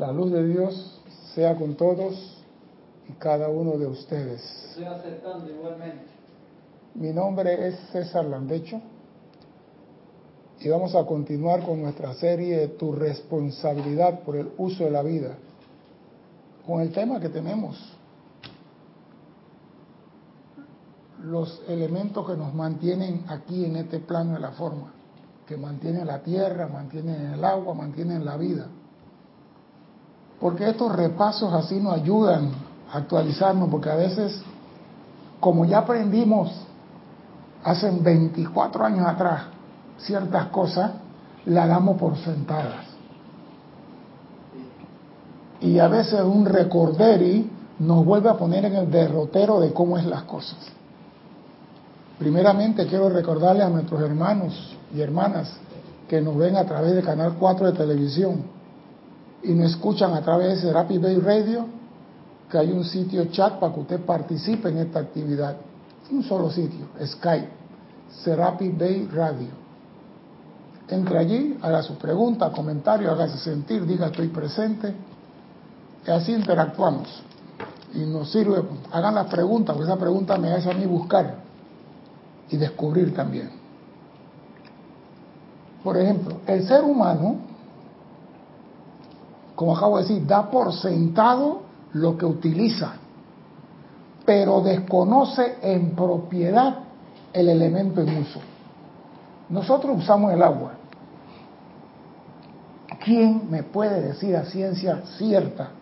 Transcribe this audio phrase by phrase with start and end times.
[0.00, 0.98] La luz de Dios
[1.34, 2.14] sea con todos
[3.06, 4.40] y cada uno de ustedes.
[4.70, 6.06] Estoy aceptando igualmente.
[6.94, 8.80] Mi nombre es César Landecho
[10.58, 15.34] y vamos a continuar con nuestra serie Tu responsabilidad por el uso de la vida,
[16.66, 17.76] con el tema que tenemos,
[21.24, 24.94] los elementos que nos mantienen aquí en este plano de la forma,
[25.46, 28.66] que mantienen la tierra, mantienen el agua, mantienen la vida.
[30.40, 32.50] Porque estos repasos así nos ayudan
[32.90, 34.40] a actualizarnos, porque a veces,
[35.38, 36.50] como ya aprendimos
[37.62, 39.42] hace 24 años atrás
[39.98, 40.92] ciertas cosas,
[41.44, 42.86] las damos por sentadas.
[45.60, 50.06] Y a veces un recorderi nos vuelve a poner en el derrotero de cómo es
[50.06, 50.58] las cosas.
[52.18, 55.52] Primeramente quiero recordarle a nuestros hermanos y hermanas
[56.08, 58.59] que nos ven a través del Canal 4 de televisión
[59.42, 61.66] y nos escuchan a través de Serapi Bay Radio,
[62.50, 65.56] que hay un sitio chat para que usted participe en esta actividad.
[66.10, 67.48] Un solo sitio, Skype,
[68.24, 69.48] Serapi Bay Radio.
[70.88, 74.92] Entre allí, haga su pregunta, comentario, hágase sentir, diga estoy presente.
[76.04, 77.22] Y así interactuamos.
[77.94, 81.36] Y nos sirve, hagan las preguntas, porque esa pregunta me hace a mí buscar
[82.50, 83.50] y descubrir también.
[85.84, 87.36] Por ejemplo, el ser humano,
[89.60, 91.60] como acabo de decir, da por sentado
[91.92, 92.94] lo que utiliza,
[94.24, 96.78] pero desconoce en propiedad
[97.30, 98.40] el elemento en uso.
[99.50, 100.72] Nosotros usamos el agua.
[103.04, 105.72] ¿Quién me puede decir a ciencia cierta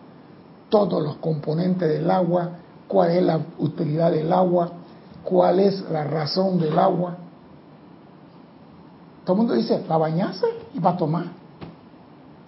[0.67, 2.49] todos los componentes del agua,
[2.85, 4.73] cuál es la utilidad del agua,
[5.23, 7.15] cuál es la razón del agua.
[9.23, 11.38] Todo el mundo dice, para bañarse y para tomar.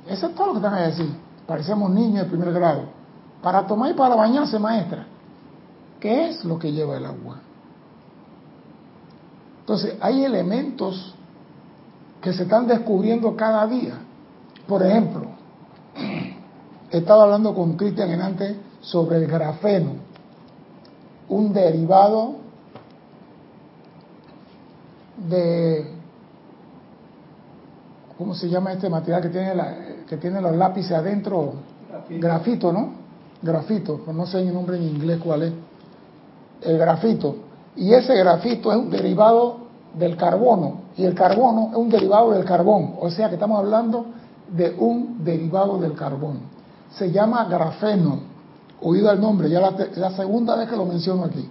[0.08, 1.14] Eso es todo lo que están a decir.
[1.46, 2.84] Parecemos niños de primer grado.
[3.42, 5.06] Para tomar y para bañarse, maestra.
[6.00, 7.40] ¿Qué es lo que lleva el agua?
[9.60, 11.16] Entonces, hay elementos
[12.22, 13.96] que se están descubriendo cada día.
[14.68, 15.28] Por ejemplo,
[16.92, 19.92] he estado hablando con Cristian en sobre el grafeno,
[21.30, 22.36] un derivado
[25.30, 26.01] de
[28.22, 29.76] ¿cómo se llama este material que tiene la,
[30.08, 31.54] que tiene los lápices adentro?
[32.08, 32.92] Grafito, ¿no?
[33.42, 35.54] Grafito, no sé el nombre en inglés cuál es.
[36.62, 37.36] El grafito.
[37.76, 39.58] Y ese grafito es un derivado
[39.96, 44.06] del carbono y el carbono es un derivado del carbón, o sea que estamos hablando
[44.50, 46.42] de un derivado del carbón.
[46.92, 48.20] Se llama grafeno,
[48.84, 51.50] oído el nombre, ya la, la segunda vez que lo menciono aquí.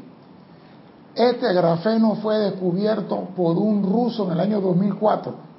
[1.17, 5.50] Este grafeno fue descubierto por un ruso en el año 2004.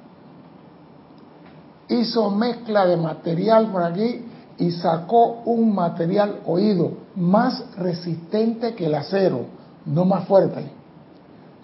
[1.88, 4.24] Hizo mezcla de material por aquí
[4.58, 9.46] y sacó un material oído más resistente que el acero,
[9.86, 10.70] no más fuerte,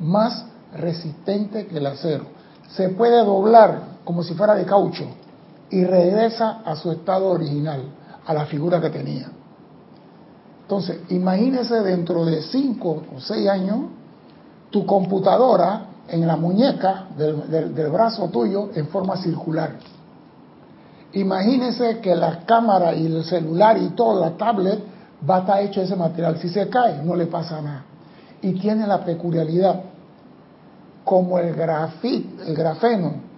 [0.01, 0.45] más
[0.77, 2.25] resistente que el acero.
[2.71, 5.05] Se puede doblar como si fuera de caucho
[5.71, 7.83] y regresa a su estado original,
[8.27, 9.31] a la figura que tenía.
[10.63, 13.87] Entonces, imagínese dentro de cinco o seis años,
[14.71, 19.77] tu computadora en la muñeca del, brazo tuyo en forma circular.
[21.13, 24.81] Imagínese que la cámara y el celular y toda la tablet
[25.29, 26.39] va a estar hecho ese material.
[26.39, 27.85] Si se cae, no le pasa nada.
[28.43, 29.83] Y tiene la peculiaridad,
[31.05, 33.29] como el, grafit, el grafeno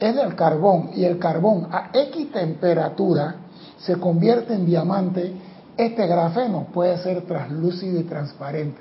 [0.00, 3.34] es del carbón y el carbón a X temperatura
[3.78, 5.32] se convierte en diamante,
[5.76, 8.80] este grafeno puede ser translúcido y transparente.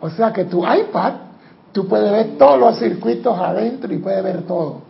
[0.00, 1.14] O sea que tu iPad,
[1.72, 4.82] tú puedes ver todos los circuitos adentro y puedes ver todo.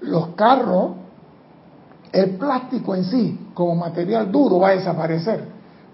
[0.00, 0.92] Los carros,
[2.12, 5.44] el plástico en sí, como material duro, va a desaparecer,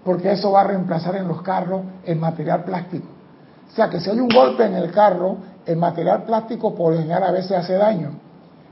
[0.03, 3.07] porque eso va a reemplazar en los carros el material plástico.
[3.71, 6.99] O sea que si hay un golpe en el carro, el material plástico por lo
[6.99, 8.11] general a veces hace daño,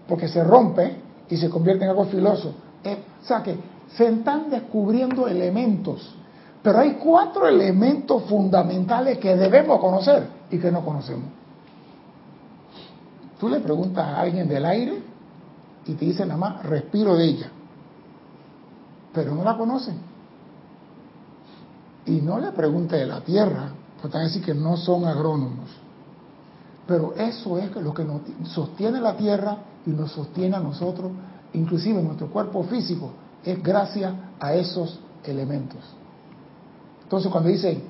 [0.07, 0.97] porque se rompe
[1.30, 2.53] y se convierte en algo filoso.
[2.84, 3.57] Eh, o sea que
[3.96, 6.16] se están descubriendo elementos,
[6.62, 11.30] pero hay cuatro elementos fundamentales que debemos conocer y que no conocemos.
[13.39, 15.06] Tú le preguntas a alguien del aire
[15.88, 17.51] y te dice nada más, respiro de ella,
[19.13, 19.98] pero no la conocen.
[22.06, 23.69] Y no le pregunte de la tierra,
[24.01, 25.69] porque van a que no son agrónomos.
[26.86, 31.12] Pero eso es lo que nos sostiene la tierra y nos sostiene a nosotros,
[31.54, 33.12] inclusive nuestro cuerpo físico,
[33.44, 35.80] es gracias a esos elementos.
[37.04, 37.81] Entonces cuando dice,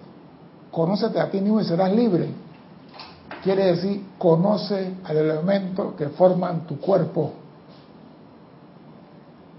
[0.71, 2.29] conócete a ti mismo y serás libre,
[3.43, 7.33] quiere decir, conoce al elemento que forman tu cuerpo.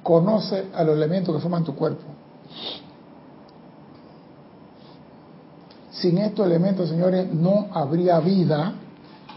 [0.09, 2.05] Conoce a los elementos que forman tu cuerpo.
[5.91, 8.73] Sin estos elementos, señores, no habría vida,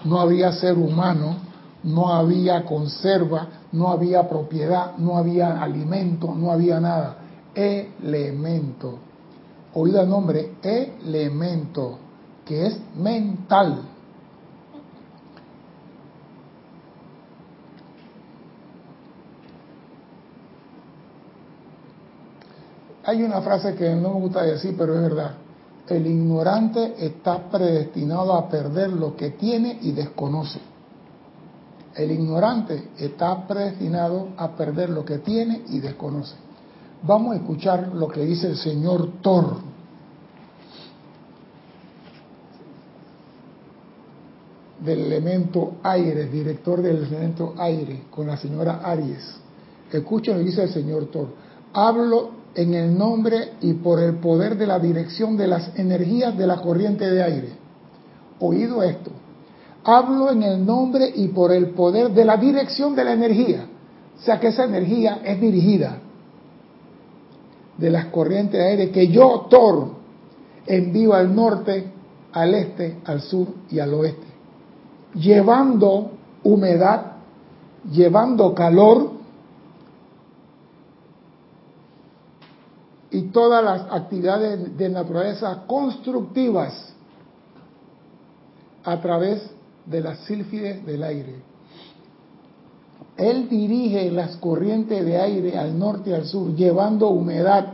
[0.05, 1.35] no habría ser humano,
[1.83, 7.17] no había conserva, no había propiedad, no había alimento, no había nada.
[7.53, 8.97] Elemento.
[9.73, 11.97] Oído el nombre, elemento,
[12.45, 13.90] que es mental.
[23.03, 25.31] Hay una frase que no me gusta decir, pero es verdad.
[25.87, 30.59] El ignorante está predestinado a perder lo que tiene y desconoce.
[31.95, 36.35] El ignorante está predestinado a perder lo que tiene y desconoce.
[37.03, 39.57] Vamos a escuchar lo que dice el señor Thor.
[44.79, 49.37] Del elemento aire, director del elemento aire, con la señora Aries.
[49.91, 51.27] Escuchen lo que dice el señor Thor.
[51.73, 56.47] Hablo en el nombre y por el poder de la dirección de las energías de
[56.47, 57.49] la corriente de aire.
[58.39, 59.11] Oído esto.
[59.83, 63.65] Hablo en el nombre y por el poder de la dirección de la energía.
[64.19, 65.99] O sea que esa energía es dirigida
[67.77, 69.89] de las corrientes de aire que yo, Thor,
[70.67, 71.91] envío al norte,
[72.33, 74.27] al este, al sur y al oeste.
[75.15, 76.11] Llevando
[76.43, 77.13] humedad,
[77.91, 79.20] llevando calor,
[83.11, 86.93] y todas las actividades de naturaleza constructivas
[88.83, 89.51] a través
[89.85, 91.35] de las sílfides del aire.
[93.17, 97.73] Él dirige las corrientes de aire al norte y al sur, llevando humedad,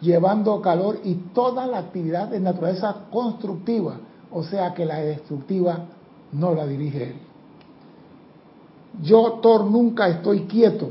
[0.00, 4.00] llevando calor y toda la actividad de naturaleza constructiva,
[4.32, 5.86] o sea que la destructiva
[6.32, 7.16] no la dirige él.
[9.02, 10.90] Yo, Thor, nunca estoy quieto,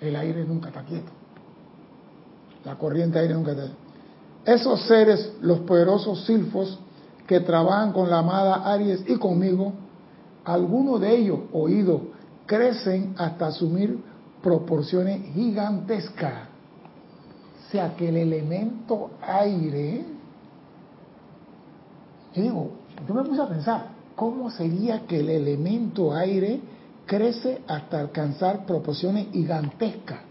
[0.00, 1.17] el aire nunca está quieto
[2.64, 3.68] la corriente aire nunca está.
[4.44, 6.78] Esos seres, los poderosos silfos
[7.26, 9.74] que trabajan con la amada Aries y conmigo,
[10.44, 12.00] algunos de ellos, oído,
[12.46, 13.98] crecen hasta asumir
[14.42, 16.48] proporciones gigantescas.
[17.66, 20.04] O sea que el elemento aire,
[22.34, 22.70] yo digo,
[23.06, 26.60] yo me puse a pensar, ¿cómo sería que el elemento aire
[27.04, 30.27] crece hasta alcanzar proporciones gigantescas?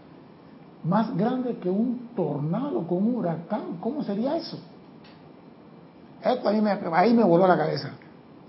[0.84, 3.78] Más grande que un tornado, con un huracán.
[3.80, 4.58] ¿Cómo sería eso?
[6.22, 7.90] Esto ahí me, ahí me voló la cabeza.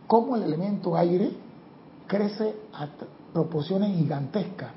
[0.07, 1.31] ¿Cómo el elemento aire
[2.07, 2.87] crece a
[3.33, 4.71] proporciones gigantescas?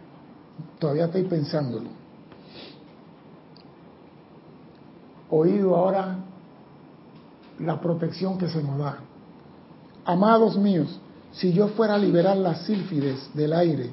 [0.79, 1.89] Todavía estoy pensándolo.
[5.31, 6.19] Oído ahora
[7.59, 8.99] la protección que se nos da.
[10.05, 11.01] Amados míos,
[11.33, 13.91] si yo fuera a liberar las sílfides del aire,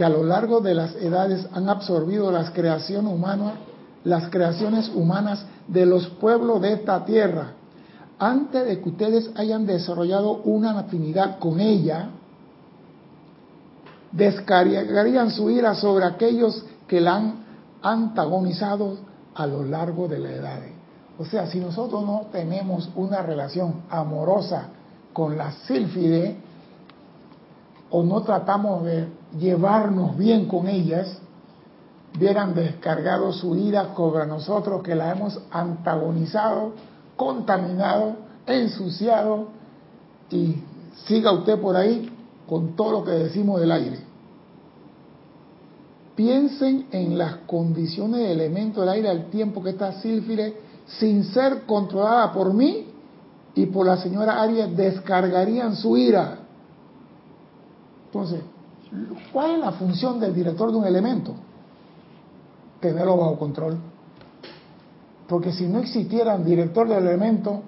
[0.00, 3.52] que a lo largo de las edades han absorbido las creaciones humanas,
[4.02, 7.52] las creaciones humanas de los pueblos de esta tierra,
[8.18, 12.08] antes de que ustedes hayan desarrollado una afinidad con ella,
[14.10, 17.34] descargarían su ira sobre aquellos que la han
[17.82, 18.96] antagonizado
[19.34, 20.72] a lo largo de las edades.
[21.18, 24.68] O sea, si nosotros no tenemos una relación amorosa
[25.12, 26.38] con la sílfide,
[27.90, 31.18] o no tratamos de llevarnos bien con ellas,
[32.16, 36.72] hubieran descargado su ira sobre nosotros que la hemos antagonizado,
[37.16, 39.48] contaminado, ensuciado
[40.30, 40.56] y
[41.06, 42.10] siga usted por ahí
[42.48, 43.98] con todo lo que decimos del aire.
[46.16, 50.56] Piensen en las condiciones de elemento del aire al tiempo que está sílfide
[50.98, 52.86] sin ser controlada por mí
[53.54, 56.38] y por la señora Arias descargarían su ira.
[58.06, 58.40] Entonces,
[59.32, 61.34] ¿Cuál es la función del director de un elemento?
[62.80, 63.78] Tenerlo bajo control.
[65.28, 67.62] Porque si no existiera un director del elemento,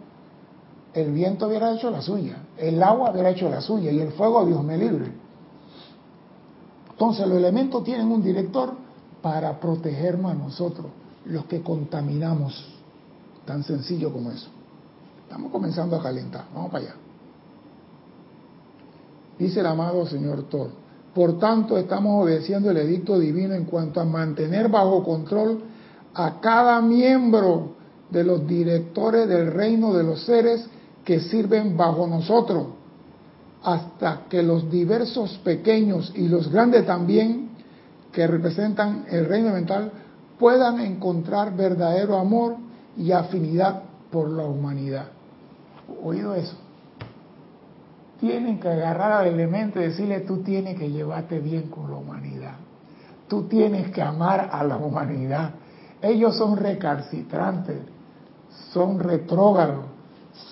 [0.94, 4.44] el viento hubiera hecho la suya, el agua hubiera hecho la suya y el fuego,
[4.44, 5.12] Dios me libre.
[6.90, 8.74] Entonces los elementos tienen un director
[9.22, 10.86] para protegernos a nosotros,
[11.24, 12.68] los que contaminamos.
[13.46, 14.48] Tan sencillo como eso.
[15.22, 16.44] Estamos comenzando a calentar.
[16.54, 16.94] Vamos para allá.
[19.38, 20.81] Dice el amado señor Thor,
[21.14, 25.60] por tanto, estamos obedeciendo el edicto divino en cuanto a mantener bajo control
[26.14, 27.74] a cada miembro
[28.10, 30.66] de los directores del reino de los seres
[31.04, 32.66] que sirven bajo nosotros,
[33.62, 37.50] hasta que los diversos pequeños y los grandes también,
[38.10, 39.92] que representan el reino mental,
[40.38, 42.56] puedan encontrar verdadero amor
[42.96, 45.06] y afinidad por la humanidad.
[46.02, 46.56] ¿Oído eso?
[48.22, 52.54] Tienen que agarrar al elemento y decirle, tú tienes que llevarte bien con la humanidad.
[53.26, 55.54] tú tienes que amar a la humanidad.
[56.00, 57.78] Ellos son recalcitrantes,
[58.72, 59.86] son retrógrados,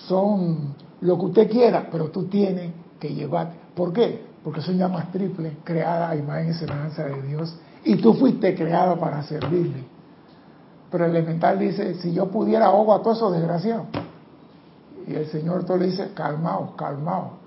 [0.05, 3.53] son lo que usted quiera, pero tú tienes que llevar.
[3.73, 4.21] ¿Por qué?
[4.43, 8.99] Porque son llamas triples, creadas a imagen y semejanza de Dios, y tú fuiste creado
[8.99, 9.85] para servirle.
[10.91, 13.85] Pero el elemental dice, si yo pudiera ahogo a todos esos desgraciados.
[15.07, 17.40] Y el Señor todo le dice, calmaos, calmaos.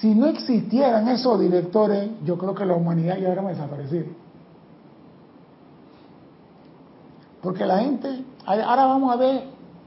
[0.00, 4.06] Si no existieran esos directores, yo creo que la humanidad ya hubiera desaparecido.
[7.42, 9.42] Porque la gente, ahora vamos a ver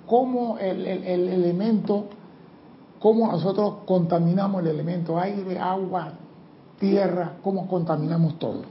[0.06, 2.06] cómo el, el elemento,
[3.00, 6.14] cómo nosotros contaminamos el elemento aire, agua,
[6.80, 8.64] tierra, cómo contaminamos todo.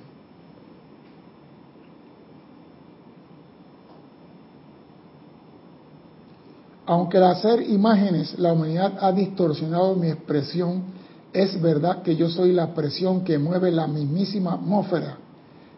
[6.87, 10.94] Aunque al hacer imágenes la humanidad ha distorsionado mi expresión,
[11.35, 15.19] es verdad que yo soy la presión que mueve la mismísima atmósfera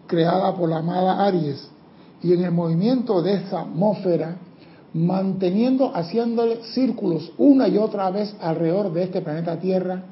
[0.07, 1.69] creada por la amada Aries.
[2.23, 4.37] Y en el movimiento de esa atmósfera,
[4.93, 10.03] manteniendo, haciéndole círculos una y otra vez alrededor de este planeta Tierra,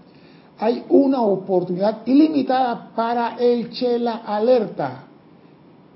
[0.59, 5.05] hay una oportunidad ilimitada para el Chela Alerta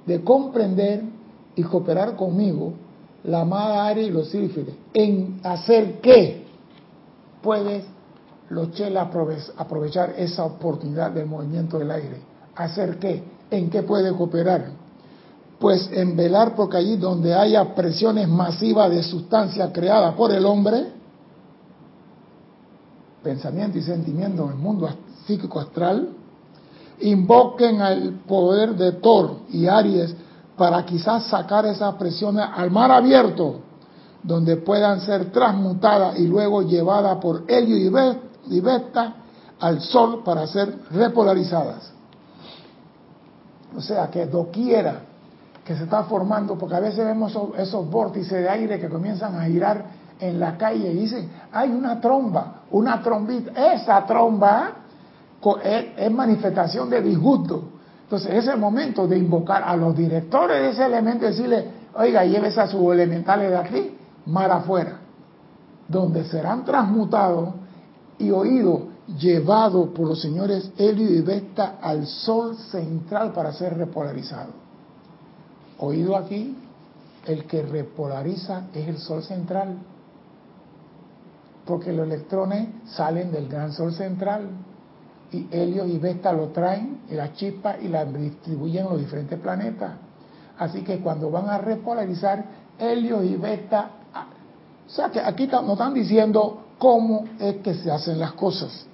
[0.04, 1.04] de comprender
[1.56, 2.74] y cooperar conmigo
[3.24, 6.44] la amada Aria y los sílfides, en hacer qué
[7.42, 7.84] puedes
[8.50, 9.08] los chelas
[9.56, 12.20] aprovechar esa oportunidad del movimiento del aire.
[12.56, 13.22] ¿Hacer qué?
[13.50, 14.70] ¿En qué puede cooperar?
[15.58, 20.86] Pues en velar porque allí donde haya presiones masivas de sustancia creada por el hombre,
[23.22, 24.88] pensamiento y sentimiento en el mundo
[25.26, 26.08] psíquico astral,
[27.00, 30.14] invoquen al poder de Thor y Aries
[30.56, 33.60] para quizás sacar esas presiones al mar abierto,
[34.22, 38.27] donde puedan ser transmutadas y luego llevadas por Helio y Vesta
[39.60, 41.92] al Sol para ser repolarizadas.
[43.76, 45.00] O sea que doquiera
[45.64, 49.44] que se está formando, porque a veces vemos esos, vórtices de aire que comienzan a
[49.44, 49.84] girar
[50.18, 54.72] en la calle y dicen, hay una tromba, una trombita, esa tromba
[55.62, 57.78] es manifestación de disgusto
[58.08, 62.24] entonces, es el momento de invocar a los directores de ese elemento y decirle, oiga,
[62.24, 65.00] llévese a sus elementales de aquí, mar afuera,
[65.86, 67.50] donde serán transmutados
[68.18, 68.82] y oídos
[69.18, 74.50] llevados por los señores Helio y Vesta al sol central para ser repolarizado.
[75.78, 76.56] Oído aquí,
[77.26, 79.78] el que repolariza es el sol central,
[81.64, 84.48] porque los electrones salen del gran sol central
[85.30, 89.92] y Helio y Vesta lo traen, la chispa, y la distribuyen en los diferentes planetas.
[90.58, 92.44] Así que cuando van a repolarizar,
[92.78, 94.26] Helio y Vesta, ah,
[94.86, 98.86] o sea que aquí nos están diciendo cómo es que se hacen las cosas.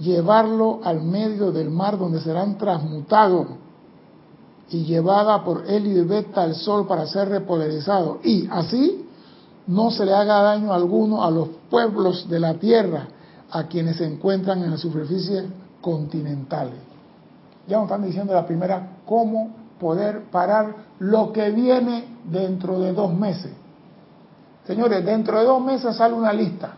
[0.00, 3.46] Llevarlo al medio del mar donde serán transmutados
[4.70, 8.20] y llevada por Helio y Vesta al sol para ser repolarizado.
[8.22, 9.06] Y así
[9.66, 13.08] no se le haga daño alguno a los pueblos de la tierra,
[13.50, 15.46] a quienes se encuentran en la superficie
[15.80, 16.70] continental.
[17.66, 23.12] Ya nos están diciendo la primera cómo poder parar lo que viene dentro de dos
[23.12, 23.52] meses.
[24.66, 26.72] Señores, dentro de dos meses sale una lista.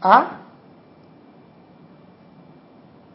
[0.00, 0.38] A.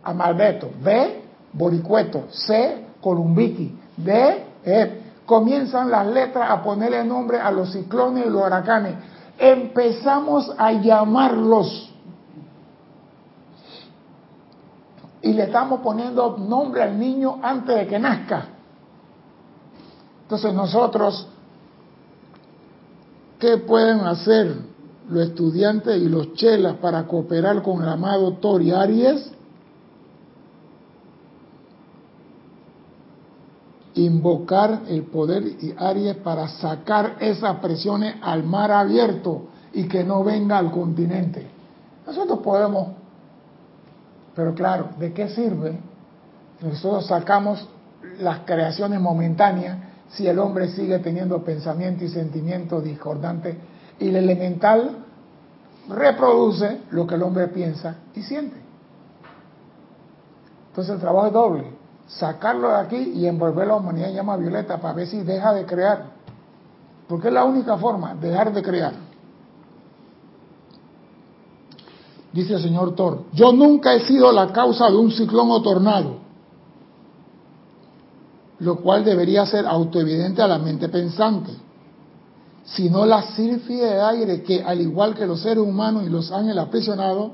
[0.03, 0.69] Amalbeto.
[0.81, 1.23] B.
[1.53, 2.25] Boricueto.
[2.29, 2.85] C.
[3.01, 3.79] Columbiki.
[3.97, 4.45] D.
[4.63, 8.95] E comienzan las letras a ponerle nombre a los ciclones y los huracanes.
[9.37, 11.93] Empezamos a llamarlos.
[15.25, 18.45] Y le estamos poniendo nombre al niño antes de que nazca.
[20.21, 21.27] Entonces nosotros,
[23.39, 24.55] ¿qué pueden hacer
[25.09, 29.31] los estudiantes y los chelas para cooperar con el amado Tori Aries?
[33.95, 40.23] invocar el poder y Aries para sacar esas presiones al mar abierto y que no
[40.23, 41.47] venga al continente.
[42.05, 42.89] Nosotros podemos,
[44.35, 45.79] pero claro, ¿de qué sirve?
[46.61, 47.67] Nosotros sacamos
[48.19, 49.77] las creaciones momentáneas
[50.09, 53.55] si el hombre sigue teniendo pensamiento y sentimientos discordantes
[53.99, 54.97] y el elemental
[55.89, 58.57] reproduce lo que el hombre piensa y siente.
[60.69, 64.77] Entonces el trabajo es doble sacarlo de aquí y envolver la humanidad en llama violeta
[64.79, 66.05] para ver si deja de crear.
[67.07, 68.93] Porque es la única forma, dejar de crear.
[72.35, 76.17] Dice el señor Thor, yo nunca he sido la causa de un ciclón o tornado,
[78.59, 81.53] lo cual debería ser autoevidente a la mente pensante,
[82.65, 86.61] sino la sílfide de aire que, al igual que los seres humanos y los ángeles
[86.61, 87.31] aprisionados,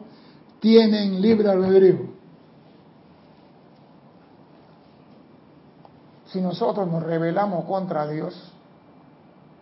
[0.60, 2.02] tienen libre albedrío.
[6.28, 8.36] Si nosotros nos rebelamos contra Dios,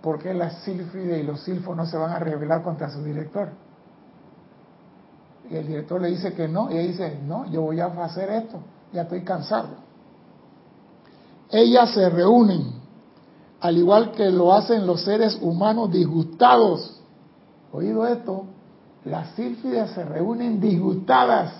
[0.01, 3.69] ¿por qué las sílfides y los silfos no se van a rebelar contra su director?
[5.50, 8.29] Y el director le dice que no, y ella dice, no, yo voy a hacer
[8.29, 8.60] esto,
[8.94, 9.70] ya estoy cansado.
[11.50, 12.74] Ellas se reúnen,
[13.60, 17.00] al igual que lo hacen los seres humanos disgustados.
[17.72, 18.46] ¿Oído esto?
[19.06, 21.53] Las sílfides se reúnen disgustadas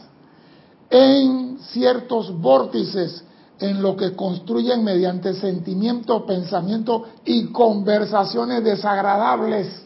[0.90, 3.24] en ciertos vórtices
[3.60, 9.86] en lo que construyen mediante sentimientos, pensamientos y conversaciones desagradables.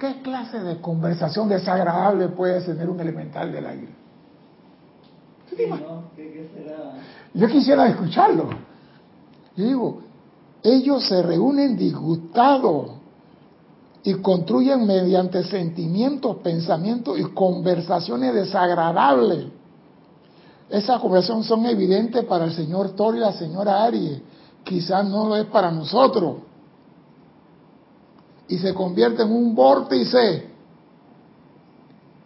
[0.00, 3.88] ¿Qué clase de conversación desagradable puede tener un elemental del aire?
[7.34, 8.48] Yo quisiera escucharlo.
[9.56, 10.00] Yo digo,
[10.62, 12.92] ellos se reúnen disgustados
[14.02, 19.48] y construyen mediante sentimientos, pensamientos y conversaciones desagradables
[20.70, 24.20] esas conversaciones son evidentes para el señor Thor y la señora Aries.
[24.62, 26.36] Quizás no lo es para nosotros.
[28.50, 30.50] Y se convierte en un vórtice.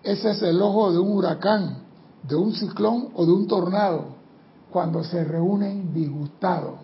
[0.02, 1.82] Ese es el ojo de un huracán,
[2.22, 4.06] de un ciclón o de un tornado,
[4.70, 6.76] cuando se reúnen disgustados.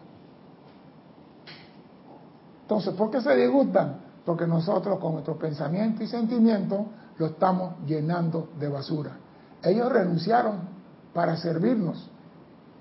[2.62, 4.02] Entonces, ¿por qué se disgustan?
[4.26, 6.84] Porque nosotros con nuestro pensamiento y sentimiento
[7.16, 9.16] lo estamos llenando de basura.
[9.62, 10.68] Ellos renunciaron
[11.14, 12.10] para servirnos,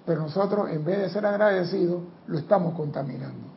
[0.06, 3.49] pero nosotros en vez de ser agradecidos lo estamos contaminando.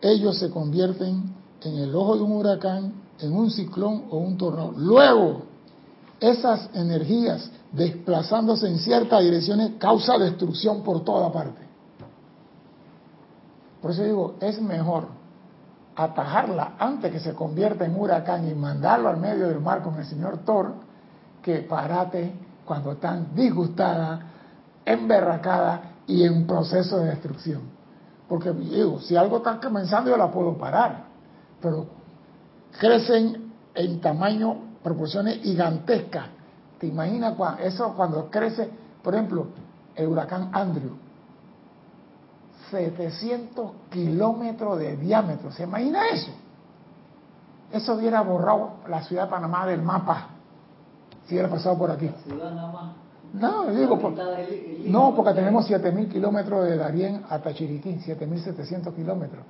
[0.00, 4.72] Ellos se convierten en el ojo de un huracán, en un ciclón o un tornado.
[4.76, 5.42] Luego,
[6.20, 11.66] esas energías desplazándose en ciertas direcciones causa destrucción por toda parte.
[13.80, 15.08] Por eso digo, es mejor
[15.94, 20.06] atajarla antes que se convierta en huracán y mandarlo al medio del mar con el
[20.06, 20.74] señor Thor,
[21.42, 22.32] que parate
[22.64, 24.20] cuando están disgustadas,
[24.84, 27.77] emberracadas y en proceso de destrucción.
[28.28, 31.04] Porque digo, si algo está comenzando yo la puedo parar,
[31.60, 31.86] pero
[32.78, 36.26] crecen en tamaño, proporciones gigantescas.
[36.78, 38.70] ¿Te imaginas eso cuando crece,
[39.02, 39.46] por ejemplo,
[39.94, 40.92] el huracán Andrew?
[42.70, 45.50] 700 kilómetros de diámetro.
[45.50, 46.30] ¿Se imagina eso?
[47.72, 50.28] Eso hubiera borrado la ciudad de Panamá del mapa
[51.26, 52.10] si hubiera pasado por aquí.
[53.34, 53.98] No, digo,
[54.86, 59.44] no, porque tenemos 7.000 kilómetros de Darién hasta Chiriquí, 7.700 kilómetros.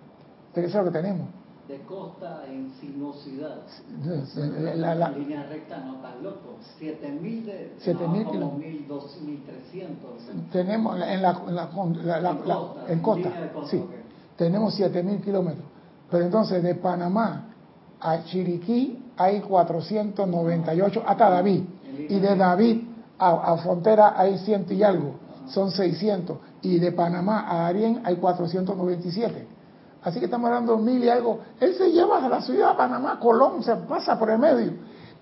[0.54, 1.28] Eso es lo que tenemos
[1.68, 3.58] de costa en sinuosidad.
[4.76, 6.56] La, la, línea recta no tan loco.
[6.78, 10.50] 7000 de 7000 no, como 1300.
[10.50, 13.30] Tenemos en la, en la, costa, en costa,
[13.70, 13.84] sí.
[14.36, 15.66] Tenemos 7000 kilómetros.
[16.10, 17.50] Pero entonces de Panamá
[18.00, 21.64] a Chiriquí hay 498 hasta David.
[22.08, 22.82] Y de David
[23.18, 25.14] a, a frontera hay ciento y algo.
[25.48, 26.38] Son 600.
[26.62, 29.58] Y de Panamá a Arién hay 497
[30.02, 31.40] Así que estamos hablando de mil y algo.
[31.60, 34.72] Él se lleva a la ciudad de Panamá, Colón, se pasa por el medio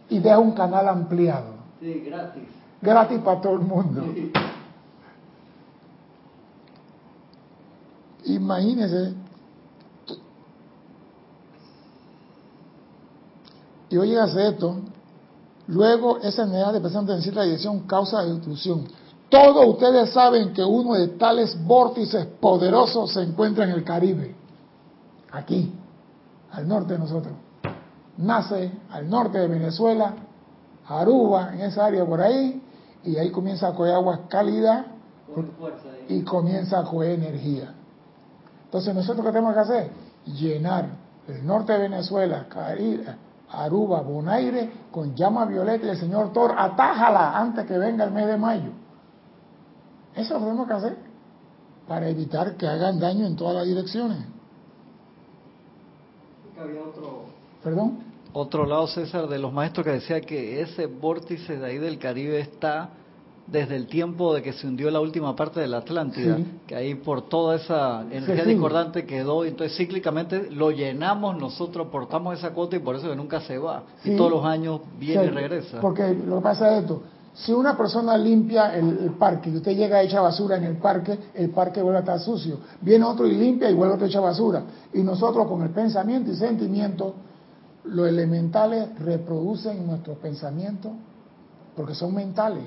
[0.09, 1.55] y deja un canal ampliado.
[1.81, 2.43] Sí, gratis.
[2.81, 4.05] Gratis para todo el mundo.
[8.25, 9.15] Imagínese.
[13.89, 14.77] Y oye, hace esto.
[15.69, 18.85] Luego, esa energía de presente en cierta dirección causa destrucción.
[19.29, 24.35] Todos ustedes saben que uno de tales vórtices poderosos se encuentra en el Caribe
[25.33, 25.73] aquí,
[26.53, 27.35] al norte de nosotros.
[28.19, 30.15] Nace al norte de Venezuela,
[30.87, 32.63] Aruba, en esa área por ahí,
[33.05, 34.87] y ahí comienza a coger agua cálida
[36.09, 37.75] y comienza a coger energía.
[38.65, 39.91] Entonces, ¿nosotros qué tenemos que hacer?
[40.27, 40.87] Llenar
[41.29, 42.47] el norte de Venezuela,
[43.51, 48.27] Aruba, Bonaire, con llama violeta y el señor Thor, atájala antes que venga el mes
[48.27, 48.71] de mayo.
[50.15, 50.97] Eso lo tenemos que hacer
[51.87, 54.37] para evitar que hagan daño en todas las direcciones
[56.61, 57.25] había otro...
[57.63, 57.99] ¿Perdón?
[58.33, 62.41] Otro lado, César, de los maestros que decía que ese vórtice de ahí del Caribe
[62.41, 62.91] está
[63.47, 66.95] desde el tiempo de que se hundió la última parte de la Atlántida, que ahí
[66.97, 72.81] por toda esa energía discordante quedó, entonces cíclicamente lo llenamos nosotros, portamos esa cuota y
[72.81, 75.81] por eso que nunca se va, y todos los años viene y regresa.
[75.81, 77.03] Porque lo que pasa es esto,
[77.37, 81.19] si una persona limpia el, parque y usted llega a echar basura en el parque,
[81.35, 82.59] el parque vuelve a estar sucio.
[82.81, 84.63] Viene otro y limpia y vuelve a echar basura.
[84.95, 87.15] Y nosotros con el pensamiento y sentimiento,
[87.85, 90.93] los elementales reproducen nuestros pensamientos
[91.77, 92.65] porque son mentales.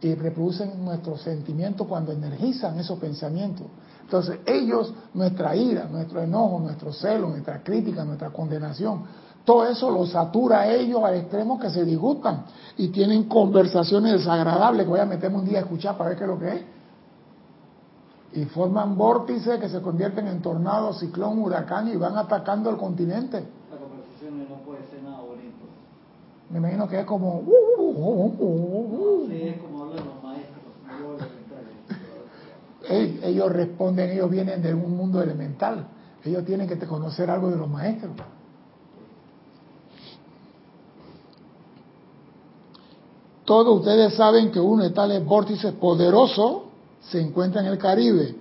[0.00, 3.66] Y reproducen nuestros sentimientos cuando energizan esos pensamientos.
[4.02, 9.04] Entonces ellos, nuestra ira, nuestro enojo, nuestro celo, nuestra crítica, nuestra condenación,
[9.46, 14.84] todo eso los satura a ellos al extremo que se disgustan y tienen conversaciones desagradables
[14.84, 16.62] que voy a meterme un día a escuchar para ver qué es lo que es.
[18.32, 23.46] Y forman vórtices que se convierten en tornados, ciclón, huracán y van atacando el continente.
[23.70, 25.64] La conversación no puede ser nada bonito.
[26.50, 27.42] Me imagino que es como...
[29.28, 30.62] Sí, es como hablan los maestros.
[30.86, 31.74] no los elementales.
[32.75, 35.86] Ey, ellos responden, ellos vienen de un mundo elemental.
[36.24, 38.12] Ellos tienen que conocer algo de los maestros.
[43.44, 46.62] Todos ustedes saben que uno de tales vórtices poderosos
[47.00, 48.34] se encuentra en el Caribe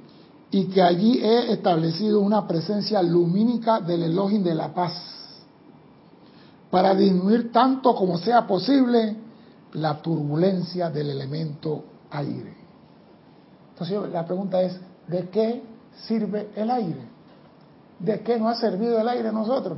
[0.49, 4.93] y que allí he establecido una presencia lumínica del Elohim de la paz
[6.71, 9.15] para disminuir tanto como sea posible
[9.73, 12.64] la turbulencia del elemento aire.
[13.77, 15.61] Entonces la pregunta es, ¿de qué
[16.07, 17.01] sirve el aire?
[17.99, 19.77] ¿De qué nos ha servido el aire a nosotros?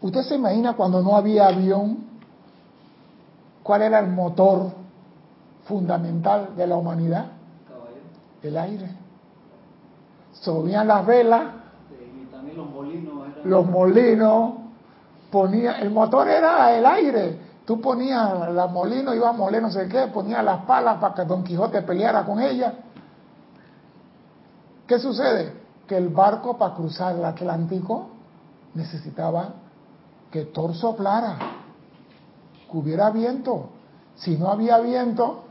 [0.00, 1.98] ¿Usted se imagina cuando no había avión?
[3.62, 4.72] ¿Cuál era el motor
[5.64, 7.26] fundamental de la humanidad?
[8.42, 8.90] El aire.
[10.32, 11.44] Subían las velas,
[11.88, 13.50] Sí, y también los molinos eran.
[13.50, 14.52] los molinos,
[15.30, 17.38] ponía, el motor era el aire.
[17.64, 21.24] Tú ponías la molino, iba a moler no sé qué, ponías las palas para que
[21.24, 22.74] Don Quijote peleara con ella.
[24.86, 25.52] ¿Qué sucede?
[25.86, 28.08] Que el barco para cruzar el Atlántico
[28.74, 29.54] necesitaba
[30.30, 31.38] que Thor soplara,
[32.70, 33.68] que hubiera viento.
[34.16, 35.44] Si no había viento,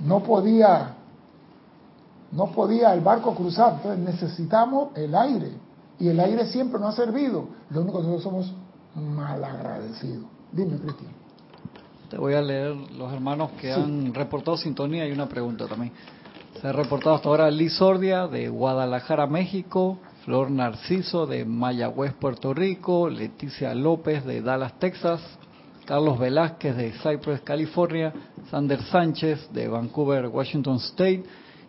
[0.00, 0.94] no podía,
[2.32, 3.74] no podía el barco cruzar.
[3.76, 5.52] Entonces necesitamos el aire.
[5.98, 7.46] Y el aire siempre nos ha servido.
[7.70, 8.54] Lo único que nosotros somos
[8.94, 10.41] malagradecidos.
[10.52, 11.10] Dime, Cristian.
[12.10, 13.80] Te voy a leer los hermanos que Sí.
[13.80, 15.92] han reportado sintonía y una pregunta también.
[16.60, 22.52] Se ha reportado hasta ahora Liz Ordia de Guadalajara, México, Flor Narciso de Mayagüez, Puerto
[22.52, 25.20] Rico, Leticia López de Dallas, Texas,
[25.86, 28.12] Carlos Velázquez de Cypress, California,
[28.50, 31.24] Sander Sánchez de Vancouver, Washington State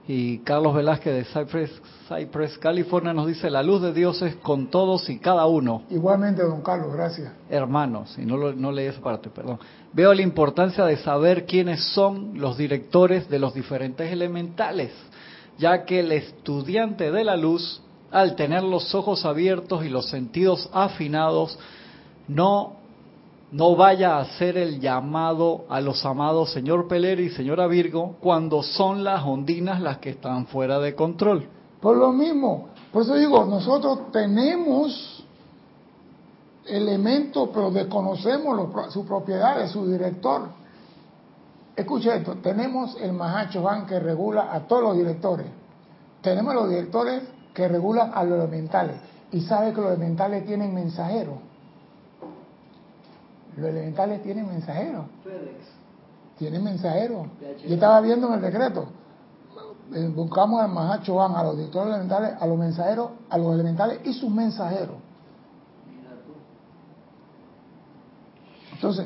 [0.07, 1.71] y Carlos Velázquez de Cypress,
[2.09, 6.43] Cypress, California nos dice la luz de Dios es con todos y cada uno Igualmente,
[6.43, 7.31] don Carlos, gracias.
[7.49, 9.59] hermanos, y no, lo- no leí esa parte, perdón.
[9.93, 14.91] Veo la importancia de saber quiénes son los directores de los diferentes elementales,
[15.57, 20.69] ya que el estudiante de la luz, al tener los ojos abiertos y los sentidos
[20.73, 21.57] afinados,
[22.27, 22.77] no,
[23.53, 28.63] no vaya a hacer el llamado a los amados señor Peleri y señora Virgo cuando
[28.63, 31.47] son las ondinas las que están fuera de control.
[31.79, 35.23] Por lo mismo, por eso digo, nosotros tenemos
[36.65, 40.47] elementos, pero desconocemos los sus propiedades, su director.
[41.75, 45.45] Escucha esto, tenemos el Mahacho Han que regula a todos los directores.
[46.21, 47.21] Tenemos los directores
[47.53, 48.95] que regulan a los elementales.
[49.31, 51.52] Y sabe que los elementales tienen mensajeros.
[53.57, 55.05] Los elementales tienen mensajeros.
[55.23, 55.65] FedEx.
[56.37, 57.27] Tienen mensajeros.
[57.39, 57.67] DHL.
[57.67, 58.87] Yo estaba viendo en el decreto.
[59.93, 63.99] eh, Buscamos al Mahacho Han, a los directores elementales, a los mensajeros, a los elementales
[64.05, 64.97] y sus mensajeros.
[68.73, 69.05] Entonces,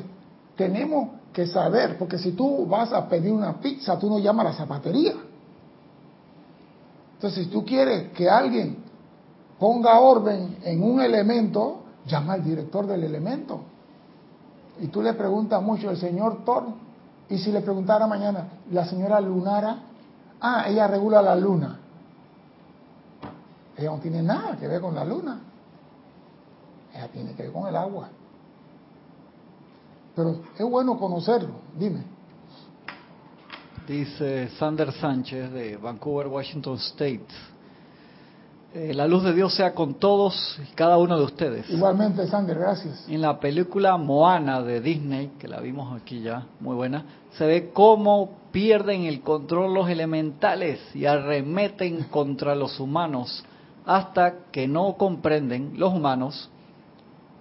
[0.56, 4.48] tenemos que saber, porque si tú vas a pedir una pizza, tú no llamas a
[4.50, 5.12] la zapatería.
[7.14, 8.78] Entonces, si tú quieres que alguien
[9.58, 13.60] ponga orden en un elemento, llama al director del elemento.
[14.80, 16.64] Y tú le preguntas mucho, el señor Thor,
[17.28, 19.78] y si le preguntara mañana, la señora Lunara,
[20.40, 21.78] ah, ella regula la luna.
[23.76, 25.40] Ella no tiene nada que ver con la luna.
[26.94, 28.08] Ella tiene que ver con el agua.
[30.16, 32.02] Pero es bueno conocerlo, dime.
[33.86, 37.28] Dice Sander Sánchez de Vancouver, Washington State.
[38.74, 41.70] Eh, la luz de Dios sea con todos y cada uno de ustedes.
[41.70, 43.06] Igualmente, Sander, gracias.
[43.08, 47.70] En la película Moana de Disney, que la vimos aquí ya, muy buena, se ve
[47.72, 53.42] cómo pierden el control los elementales y arremeten contra los humanos
[53.86, 56.50] hasta que no comprenden los humanos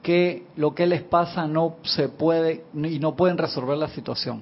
[0.01, 4.41] que lo que les pasa no se puede y no pueden resolver la situación.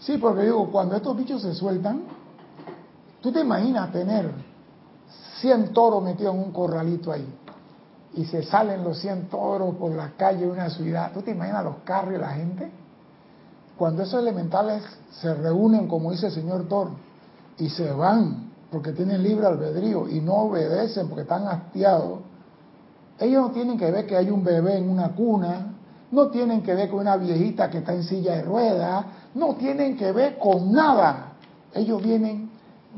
[0.00, 2.02] Sí, porque digo, cuando estos bichos se sueltan,
[3.20, 4.32] tú te imaginas tener
[5.40, 7.26] 100 toros metidos en un corralito ahí
[8.16, 11.12] y se salen los 100 toros por la calle de una ciudad.
[11.12, 12.70] ¿Tú te imaginas los carros y la gente?
[13.76, 14.82] Cuando esos elementales
[15.20, 16.90] se reúnen, como dice el señor Thor,
[17.58, 22.20] y se van porque tienen libre albedrío y no obedecen porque están hastiados,
[23.18, 25.74] ellos no tienen que ver que hay un bebé en una cuna,
[26.10, 29.96] no tienen que ver con una viejita que está en silla de ruedas, no tienen
[29.96, 31.32] que ver con nada.
[31.72, 32.50] Ellos vienen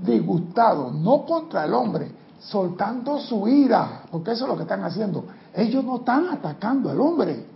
[0.03, 5.25] disgustados, no contra el hombre, soltando su ira, porque eso es lo que están haciendo.
[5.55, 7.47] Ellos no están atacando al hombre,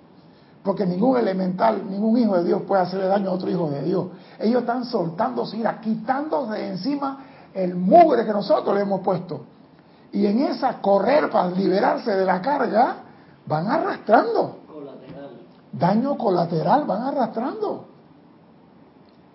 [0.62, 4.07] porque ningún elemental, ningún hijo de Dios puede hacerle daño a otro hijo de Dios.
[4.38, 7.24] Ellos están soltando su ira, quitándose de encima
[7.55, 9.42] el mugre que nosotros le hemos puesto.
[10.12, 12.96] Y en esa correr para liberarse de la carga,
[13.46, 14.59] van arrastrando.
[15.72, 17.87] Daño colateral, van arrastrando.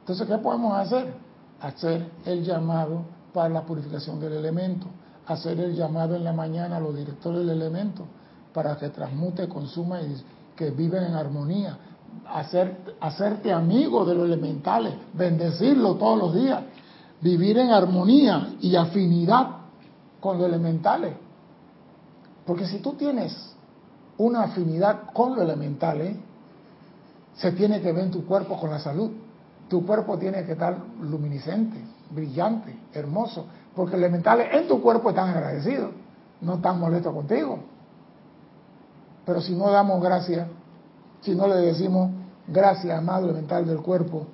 [0.02, 1.25] Entonces, ¿qué podemos hacer?
[1.66, 3.02] Hacer el llamado
[3.34, 4.86] para la purificación del elemento.
[5.26, 8.06] Hacer el llamado en la mañana a los directores del elemento
[8.54, 10.16] para que transmute, consuma y
[10.56, 11.76] que viven en armonía.
[12.32, 16.62] Hacer, hacerte amigo de los elementales, bendecirlo todos los días,
[17.20, 19.48] vivir en armonía y afinidad
[20.20, 21.16] con los elementales.
[22.46, 23.56] Porque si tú tienes
[24.20, 26.16] una afinidad con los elementales,
[27.34, 29.10] se tiene que ver en tu cuerpo con la salud.
[29.68, 31.78] Tu cuerpo tiene que estar luminiscente,
[32.12, 35.92] brillante, hermoso, porque elementales en tu cuerpo están agradecidos,
[36.42, 37.60] no están molestos contigo.
[39.26, 40.48] Pero si no damos gracias,
[41.22, 42.12] si no le decimos
[42.48, 44.28] gracias, amado elemental del cuerpo,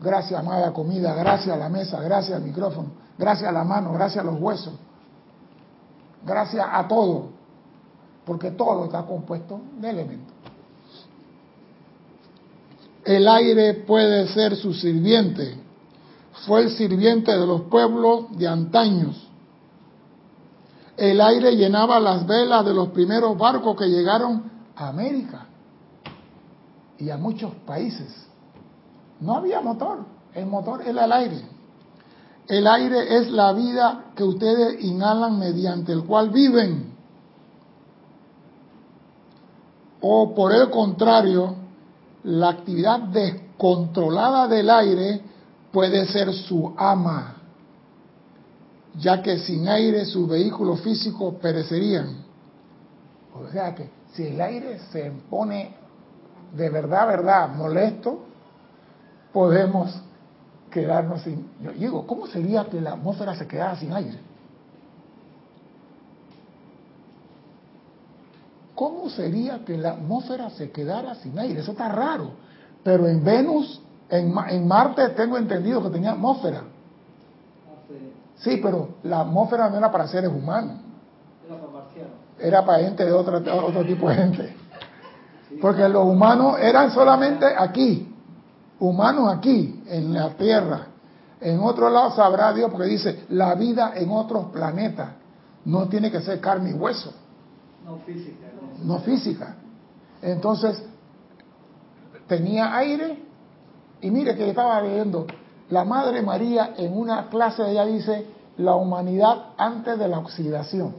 [0.00, 4.24] gracias, amada comida, gracias a la mesa, gracias al micrófono, gracias a la mano, gracias
[4.24, 4.74] a los huesos,
[6.26, 7.28] gracias a todo,
[8.24, 10.33] porque todo está compuesto de elementos.
[13.04, 15.56] El aire puede ser su sirviente.
[16.46, 19.28] Fue el sirviente de los pueblos de antaños.
[20.96, 25.46] El aire llenaba las velas de los primeros barcos que llegaron a América
[26.98, 28.26] y a muchos países.
[29.20, 31.42] No había motor, el motor era el aire.
[32.46, 36.92] El aire es la vida que ustedes inhalan mediante el cual viven.
[40.00, 41.63] O por el contrario,
[42.24, 45.20] la actividad descontrolada del aire
[45.72, 47.36] puede ser su ama,
[48.98, 52.24] ya que sin aire sus vehículos físicos perecerían.
[53.34, 55.74] O sea que si el aire se pone
[56.54, 58.24] de verdad, verdad, molesto,
[59.32, 59.92] podemos
[60.70, 61.50] quedarnos sin...
[61.60, 64.18] Yo digo, ¿cómo sería que la atmósfera se quedara sin aire?
[68.74, 71.60] ¿Cómo sería que la atmósfera se quedara sin aire?
[71.60, 72.32] Eso está raro.
[72.82, 76.62] Pero en Venus, en, en Marte tengo entendido que tenía atmósfera.
[78.36, 80.76] Sí, pero la atmósfera no era para seres humanos.
[81.46, 82.12] Era para marcianos.
[82.38, 84.56] Era para gente de otro, otro tipo de gente.
[85.60, 88.12] Porque los humanos eran solamente aquí.
[88.80, 90.88] Humanos aquí, en la Tierra.
[91.40, 95.10] En otro lado sabrá Dios, porque dice, la vida en otros planetas
[95.64, 97.12] no tiene que ser carne y hueso.
[98.82, 99.56] No física.
[100.22, 100.82] Entonces,
[102.26, 103.22] tenía aire
[104.00, 105.26] y mire que estaba leyendo,
[105.70, 108.26] la Madre María en una clase ella dice,
[108.58, 110.94] la humanidad antes de la oxidación.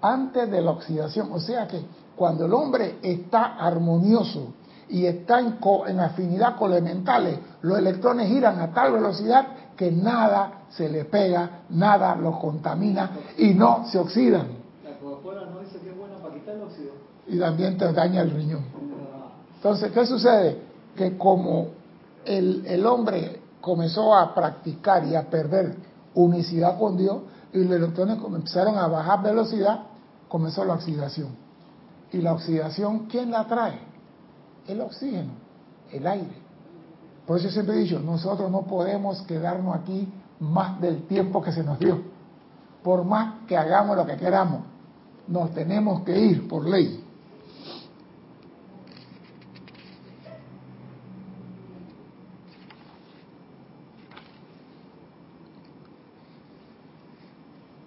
[0.00, 1.32] Antes de la oxidación.
[1.32, 1.82] O sea que
[2.16, 4.54] cuando el hombre está armonioso
[4.88, 10.62] y está en, en afinidad con elementales, los electrones giran a tal velocidad que nada
[10.70, 14.57] se le pega, nada los contamina y no se oxidan
[17.28, 18.64] y también te daña el riñón.
[19.56, 20.58] Entonces, ¿qué sucede?
[20.96, 21.68] Que como
[22.24, 25.76] el, el hombre comenzó a practicar y a perder
[26.14, 27.18] unicidad con Dios,
[27.52, 29.80] y los electrones comenzaron a bajar velocidad,
[30.28, 31.28] comenzó la oxidación.
[32.12, 33.78] Y la oxidación, ¿quién la trae?
[34.66, 35.32] El oxígeno,
[35.92, 36.48] el aire.
[37.26, 40.08] Por eso siempre he dicho, nosotros no podemos quedarnos aquí
[40.40, 42.00] más del tiempo que se nos dio.
[42.82, 44.62] Por más que hagamos lo que queramos,
[45.26, 47.04] nos tenemos que ir por ley.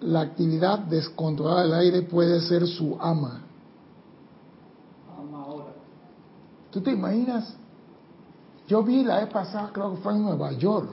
[0.02, 3.42] La actividad descontrolada del aire puede ser su ama.
[5.18, 5.72] Ama ahora.
[6.70, 7.54] ¿Tú te imaginas?
[8.66, 10.88] Yo vi la vez pasada, creo que fue en Nueva York.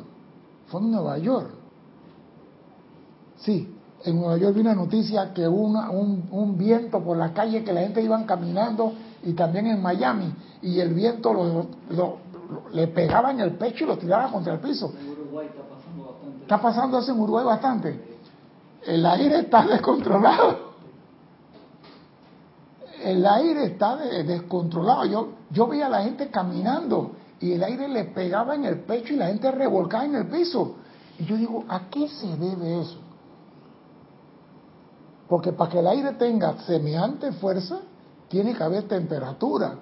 [0.67, 1.49] Fue en Nueva York.
[3.37, 7.63] Sí, en Nueva York vi una noticia que hubo un, un, viento por la calle
[7.63, 8.93] que la gente iba caminando
[9.23, 12.17] y también en Miami y el viento lo,
[12.73, 14.93] le pegaba en el pecho y lo tiraba contra el piso.
[14.99, 16.41] En Uruguay está pasando bastante.
[16.41, 18.08] Está pasando eso en Uruguay bastante.
[18.85, 20.69] El aire está descontrolado.
[23.03, 25.05] El aire está descontrolado.
[25.05, 29.13] Yo, yo vi a la gente caminando y el aire le pegaba en el pecho
[29.13, 30.75] y la gente revolcaba en el piso.
[31.17, 32.97] Y yo digo, ¿a qué se debe eso?
[35.27, 37.79] Porque para que el aire tenga semejante fuerza,
[38.29, 39.75] tiene que haber temperatura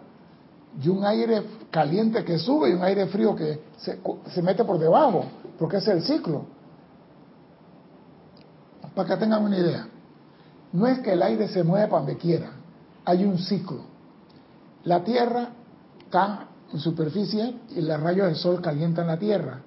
[0.81, 3.99] y un aire caliente que sube y un aire frío que se,
[4.33, 5.23] se mete por debajo,
[5.57, 6.45] porque es el ciclo.
[8.97, 9.88] Para que tengan una idea,
[10.73, 12.49] no es que el aire se mueva para donde quiera,
[13.05, 13.81] hay un ciclo.
[14.86, 15.49] La Tierra
[15.99, 19.62] está en superficie y los rayos del sol calientan la Tierra.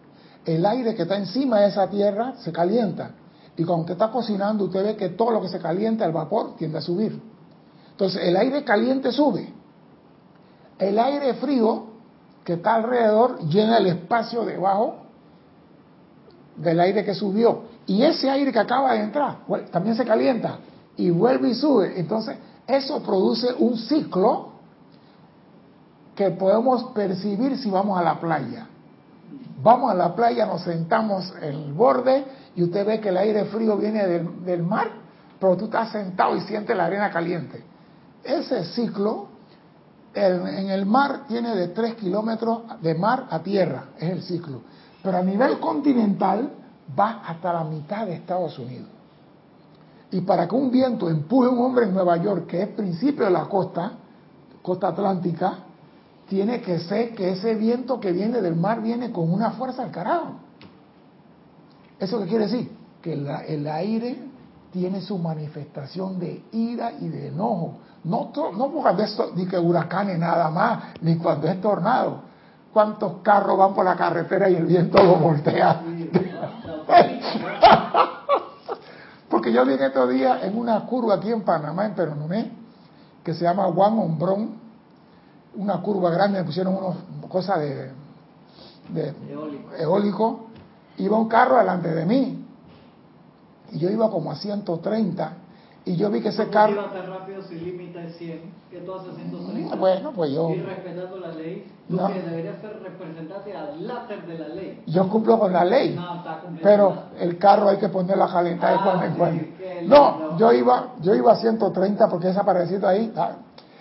[0.44, 3.12] El aire que está encima de esa Tierra se calienta.
[3.56, 6.56] Y cuando usted está cocinando, usted ve que todo lo que se calienta, el vapor,
[6.56, 7.22] tiende a subir.
[7.92, 9.48] Entonces, el aire caliente sube.
[10.76, 11.84] El aire frío
[12.42, 14.96] que está alrededor llena el espacio debajo
[16.56, 17.69] del aire que subió.
[17.86, 19.38] Y ese aire que acaba de entrar
[19.70, 20.58] también se calienta
[20.96, 21.98] y vuelve y sube.
[21.98, 24.50] Entonces, eso produce un ciclo
[26.14, 28.66] que podemos percibir si vamos a la playa.
[29.62, 33.46] Vamos a la playa, nos sentamos en el borde y usted ve que el aire
[33.46, 34.88] frío viene del, mar,
[35.38, 37.62] pero tú estás sentado y sientes la arena caliente.
[38.22, 39.28] Ese ciclo
[40.14, 44.62] en el mar tiene de 3 kilómetros de mar a tierra, es el ciclo.
[45.02, 46.50] Pero a nivel continental
[46.98, 48.88] va hasta la mitad de Estados Unidos.
[50.12, 53.24] Y para que un viento empuje a un hombre en Nueva York, que es principio
[53.24, 53.92] de la costa,
[54.62, 55.58] costa atlántica,
[56.28, 59.90] tiene que ser que ese viento que viene del mar viene con una fuerza al
[59.90, 60.32] carajo.
[61.98, 62.72] ¿Eso qué quiere decir?
[63.02, 64.30] Que el aire
[64.72, 67.78] tiene su manifestación de ira y de enojo.
[68.04, 72.30] No, no porque esto, ni que huracanes nada más, ni cuando es tornado.
[72.72, 75.82] ¿Cuántos carros van por la carretera y el viento lo voltea?
[79.28, 82.50] Porque yo vi en estos días en una curva aquí en Panamá, en Peronomé,
[83.22, 84.56] que se llama Juan Hombrón,
[85.54, 86.96] una curva grande, me pusieron unas
[87.28, 87.92] cosas de,
[88.88, 89.14] de
[89.78, 90.46] eólico.
[90.98, 92.44] iba un carro delante de mí,
[93.72, 95.32] y yo iba como a 130,
[95.84, 96.72] y yo vi que ese carro...
[96.72, 98.40] iba tan rápido si límite es 100?
[98.70, 99.76] que tú haces 130?
[99.76, 100.50] Bueno, pues yo...
[100.50, 102.08] Y respetando la ley, tú no.
[102.08, 104.82] que deberías ser representante al láter de la ley.
[104.86, 108.76] Yo cumplo con la ley, no, está pero el carro hay que ponerlo a calentar
[108.78, 109.44] ah, cuando en cuando.
[109.84, 113.12] No, yo iba, yo iba a 130 porque esa parecida ahí...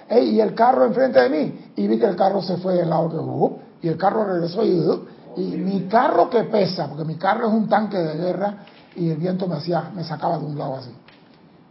[0.07, 2.89] Ey, y el carro enfrente de mí, y vi que el carro se fue del
[2.89, 3.17] lado que...
[3.17, 4.71] Uh, y el carro regresó y...
[4.79, 5.05] Uh,
[5.37, 8.55] y mi carro que pesa, porque mi carro es un tanque de guerra,
[8.95, 10.91] y el viento me hacía, me sacaba de un lado así.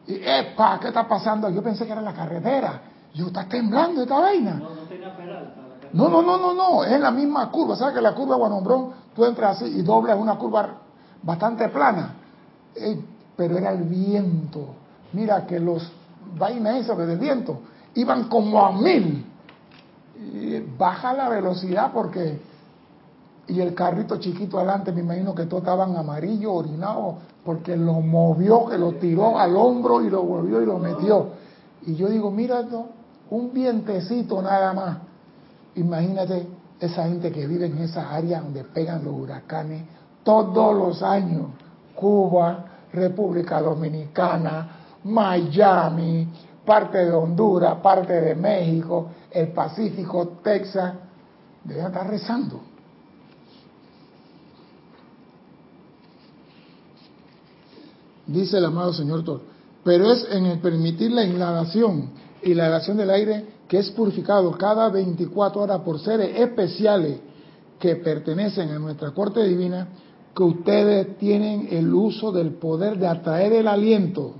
[0.09, 1.51] Y, epa, ¿qué está pasando?
[1.51, 2.81] Yo pensé que era la carretera.
[3.14, 4.55] Yo, está temblando esta vaina.
[4.55, 5.14] No, no tenía
[5.92, 7.77] No, no, no, no, no, es la misma curva.
[7.77, 10.68] ¿Sabes que la curva de Guanombrón, tú entras así y doblas una curva
[11.23, 12.14] bastante plana?
[13.37, 14.75] pero era el viento.
[15.12, 15.90] Mira que los
[16.37, 17.61] vainas esos del viento
[17.94, 19.27] iban como a mil.
[20.79, 22.40] baja la velocidad porque
[23.48, 28.66] y el carrito chiquito adelante, me imagino que todos estaban amarillo, orinados, porque lo movió,
[28.66, 31.28] que lo tiró al hombro y lo volvió y lo metió.
[31.87, 32.87] Y yo digo, mira esto,
[33.30, 34.98] un vientecito nada más.
[35.76, 36.46] Imagínate
[36.78, 39.82] esa gente que vive en esas áreas donde pegan los huracanes
[40.22, 41.46] todos los años.
[41.94, 44.68] Cuba, República Dominicana,
[45.04, 46.28] Miami,
[46.66, 50.92] parte de Honduras, parte de México, el Pacífico, Texas.
[51.64, 52.61] Deben estar rezando.
[58.28, 59.40] Dice el amado señor Thor,
[59.82, 62.10] pero es en el permitir la inhalación
[62.42, 67.18] y la elevación del aire que es purificado cada 24 horas por seres especiales
[67.78, 69.88] que pertenecen a nuestra corte divina,
[70.34, 74.34] que ustedes tienen el uso del poder de atraer el aliento,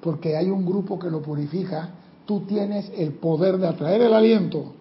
[0.00, 1.90] porque hay un grupo que lo purifica,
[2.26, 4.74] tú tienes el poder de atraer el aliento,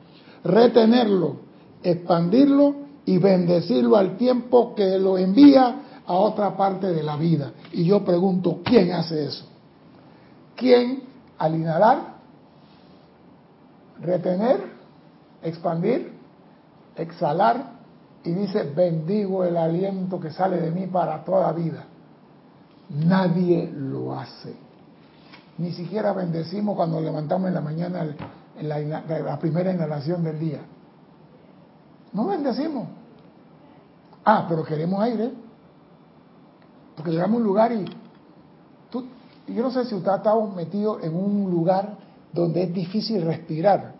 [0.43, 1.37] retenerlo,
[1.83, 7.51] expandirlo y bendecirlo al tiempo que lo envía a otra parte de la vida.
[7.73, 9.45] Y yo pregunto, ¿quién hace eso?
[10.55, 11.03] ¿Quién
[11.37, 12.15] al inhalar,
[14.01, 14.63] retener,
[15.43, 16.13] expandir,
[16.95, 17.77] exhalar
[18.23, 21.83] y dice, bendigo el aliento que sale de mí para toda vida?
[22.89, 24.55] Nadie lo hace.
[25.57, 28.15] Ni siquiera bendecimos cuando levantamos en la mañana
[28.57, 30.61] en la, la primera inhalación del día.
[32.13, 32.87] No bendecimos.
[34.23, 35.46] Ah, pero queremos aire.
[36.97, 37.86] Porque llegamos a un lugar y
[38.89, 39.06] tú,
[39.48, 41.89] yo no sé si usted ha estado metido en un lugar
[42.33, 43.93] donde es difícil respirar.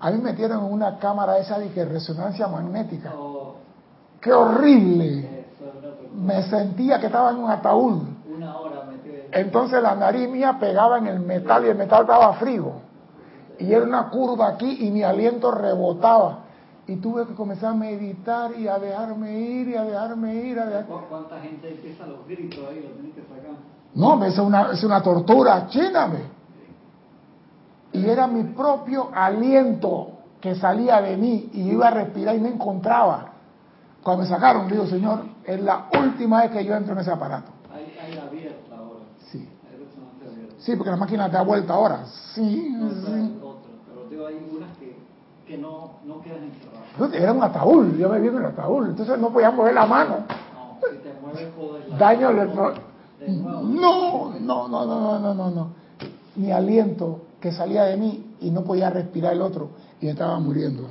[0.00, 3.14] A mí me metieron en una cámara esa de que resonancia magnética.
[3.16, 3.54] Oh.
[4.20, 5.46] ¡Qué horrible!
[6.16, 8.02] Me sentía que estaba en un ataúd.
[8.34, 8.82] Una hora
[9.30, 12.72] Entonces la nariz mía pegaba en el metal y el metal estaba frío.
[13.58, 16.45] Y era una curva aquí y mi aliento rebotaba
[16.88, 20.58] y tuve que comenzar a meditar y a dejarme ir y a dejarme ir.
[20.60, 22.80] A ¿Cuánta gente empieza los gritos ahí?
[22.80, 23.56] Los que sacar.
[23.94, 26.36] No, es una, es una tortura, chíname.
[27.92, 32.50] Y era mi propio aliento que salía de mí y iba a respirar y me
[32.50, 33.32] encontraba.
[34.02, 37.50] Cuando me sacaron, digo, Señor, es la última vez que yo entro en ese aparato.
[37.74, 39.00] Hay, hay abierta ahora.
[39.30, 39.48] Sí.
[39.68, 40.54] Hay abierta.
[40.58, 42.04] Sí, porque la máquina te da vuelta ahora.
[42.34, 43.38] Sí, No sí.
[43.42, 43.70] otro.
[43.88, 44.85] Pero digo, hay unas que,
[45.46, 46.86] que no, no encerradas.
[46.98, 49.86] Pues, Era un ataúd, yo me vi en el ataúd, entonces no podía mover la
[49.86, 50.24] mano.
[50.54, 52.32] No, si te mueves, jodes la Daño.
[52.32, 55.68] No, no, no, no, no, no, no, no.
[56.34, 59.70] Mi aliento que salía de mí y no podía respirar el otro
[60.00, 60.88] y estaba muriendo.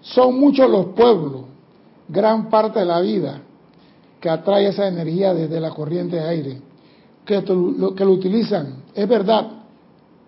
[0.00, 1.42] Son muchos los pueblos,
[2.08, 3.40] gran parte de la vida,
[4.20, 6.60] que atrae esa energía desde la corriente de aire,
[7.24, 9.55] que lo, que lo utilizan, es verdad,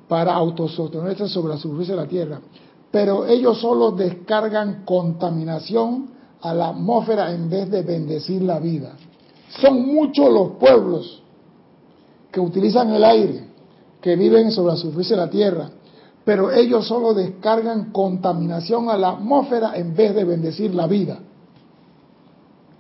[0.09, 2.41] para autosostenerse sobre la superficie de la Tierra,
[2.91, 8.93] pero ellos solo descargan contaminación a la atmósfera en vez de bendecir la vida.
[9.61, 11.23] Son muchos los pueblos
[12.31, 13.49] que utilizan el aire,
[14.01, 15.71] que viven sobre la superficie de la Tierra,
[16.25, 21.19] pero ellos solo descargan contaminación a la atmósfera en vez de bendecir la vida.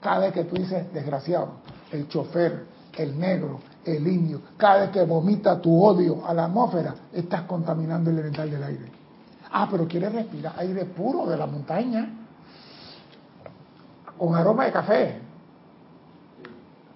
[0.00, 1.48] Cada vez que tú dices, desgraciado,
[1.90, 2.66] el chofer,
[2.96, 3.58] el negro,
[3.96, 8.50] el indio, cada vez que vomita tu odio a la atmósfera, estás contaminando el elemental
[8.50, 8.92] del aire.
[9.50, 12.08] Ah, pero quieres respirar aire puro de la montaña,
[14.18, 15.20] con aroma de café,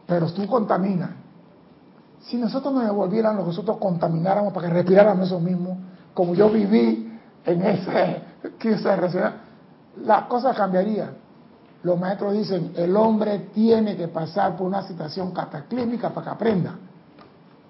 [0.07, 1.11] pero tú contaminas.
[2.21, 5.79] Si nosotros nos devolvieran lo que nosotros contamináramos para que respiráramos eso mismo,
[6.15, 8.23] como yo viví en ese
[8.59, 9.33] crisis de reacción,
[10.05, 11.22] las cosas cambiarían.
[11.83, 16.75] Los maestros dicen, el hombre tiene que pasar por una situación cataclísmica para que aprenda.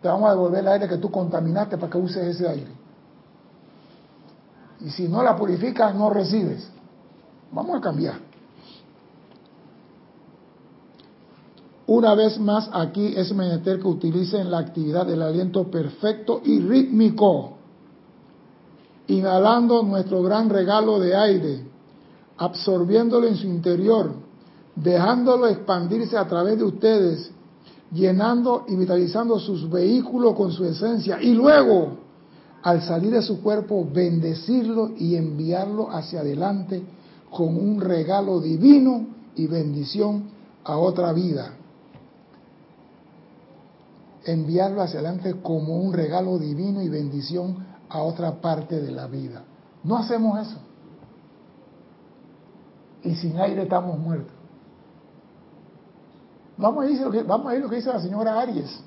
[0.03, 2.73] Te vamos a devolver el aire que tú contaminaste para que uses ese aire.
[4.81, 6.69] Y si no la purificas, no recibes.
[7.53, 8.17] Vamos a cambiar.
[11.87, 17.55] Una vez más, aquí es menester que utilicen la actividad del aliento perfecto y rítmico,
[19.09, 21.72] inhalando nuestro gran regalo de aire,
[22.45, 24.12] absorbiéndolo en su interior,
[24.74, 27.30] dejándolo expandirse a través de ustedes,
[27.93, 31.99] llenando y vitalizando sus vehículos con su esencia, y luego,
[32.62, 36.82] al salir de su cuerpo, bendecirlo y enviarlo hacia adelante
[37.30, 40.24] con un regalo divino y bendición
[40.64, 41.57] a otra vida
[44.24, 47.57] enviarlo hacia adelante como un regalo divino y bendición
[47.88, 49.43] a otra parte de la vida.
[49.82, 50.59] No hacemos eso.
[53.05, 54.33] Y sin aire estamos muertos.
[56.57, 58.81] Vamos a ir lo que, a lo que dice la señora Aries.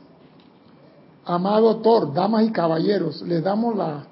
[1.26, 4.06] Amado Thor, damas y caballeros, le damos la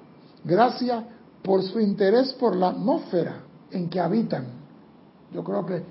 [0.44, 1.04] gracia
[1.42, 3.36] por su interés por la atmósfera
[3.70, 4.46] en que habitan.
[5.32, 5.82] Yo creo que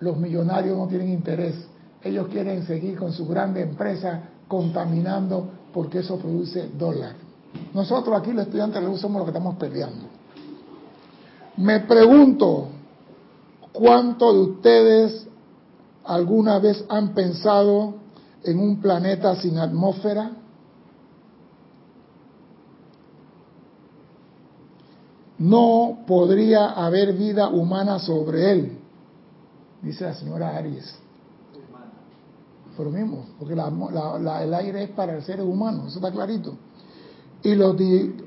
[0.00, 1.54] los millonarios no tienen interés.
[2.02, 7.14] Ellos quieren seguir con su grande empresa contaminando porque eso produce dólar.
[7.74, 10.06] Nosotros aquí los estudiantes de luz somos los que estamos peleando.
[11.56, 12.68] Me pregunto,
[13.72, 15.26] ¿cuántos de ustedes
[16.04, 17.94] alguna vez han pensado
[18.44, 20.32] en un planeta sin atmósfera?
[25.38, 28.78] No podría haber vida humana sobre él,
[29.82, 30.98] dice la señora Aries
[32.78, 36.54] por mismo, porque el aire es para el ser humano, eso está clarito.
[37.42, 37.74] Y los,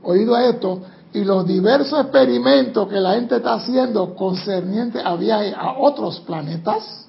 [0.03, 0.81] oído a esto,
[1.13, 7.07] y los diversos experimentos que la gente está haciendo concernientes a viajes a otros planetas,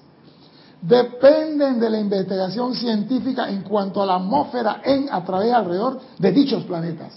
[0.80, 6.32] dependen de la investigación científica en cuanto a la atmósfera en, a través, alrededor de
[6.32, 7.12] dichos planetas.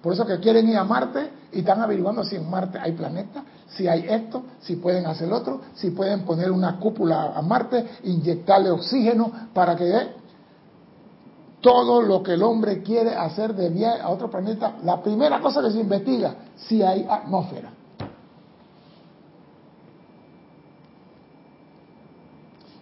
[0.00, 3.42] Por eso que quieren ir a Marte y están averiguando si en Marte hay planetas,
[3.68, 8.70] si hay esto, si pueden hacer otro, si pueden poner una cúpula a Marte, inyectarle
[8.70, 9.84] oxígeno para que
[11.60, 15.62] todo lo que el hombre quiere hacer de viaje a otro planeta, la primera cosa
[15.62, 17.72] que se investiga, si hay atmósfera.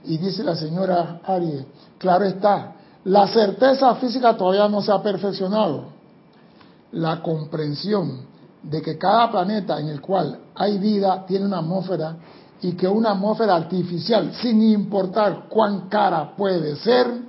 [0.05, 1.65] Y dice la señora Aries,
[1.99, 5.85] claro está, la certeza física todavía no se ha perfeccionado.
[6.93, 8.27] La comprensión
[8.63, 12.17] de que cada planeta en el cual hay vida tiene una atmósfera
[12.63, 17.28] y que una atmósfera artificial, sin importar cuán cara puede ser,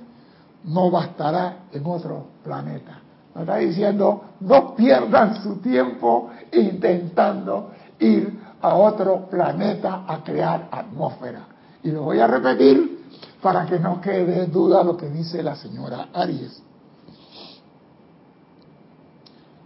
[0.64, 3.00] no bastará en otro planeta.
[3.38, 11.46] Está diciendo, no pierdan su tiempo intentando ir a otro planeta a crear atmósfera.
[11.82, 13.00] Y lo voy a repetir
[13.40, 16.62] para que no quede duda lo que dice la señora Aries.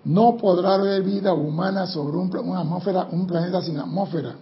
[0.05, 4.35] No podrá haber vida humana sobre un, atmósfera, un planeta sin atmósfera.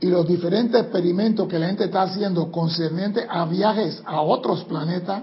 [0.00, 5.22] Y los diferentes experimentos que la gente está haciendo concernientes a viajes a otros planetas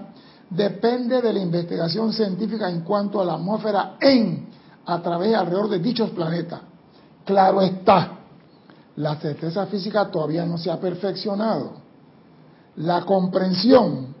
[0.50, 4.48] depende de la investigación científica en cuanto a la atmósfera en,
[4.84, 6.60] a través y alrededor de dichos planetas.
[7.24, 8.18] Claro está,
[8.96, 11.72] la certeza física todavía no se ha perfeccionado.
[12.76, 14.14] La comprensión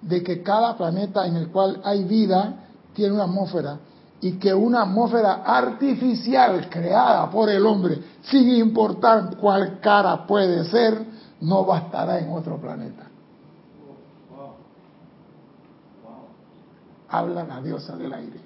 [0.00, 3.78] de que cada planeta en el cual hay vida tiene una atmósfera
[4.20, 11.04] y que una atmósfera artificial creada por el hombre, sin importar cuál cara puede ser,
[11.40, 13.04] no bastará en otro planeta.
[17.08, 18.40] Habla la diosa del aire.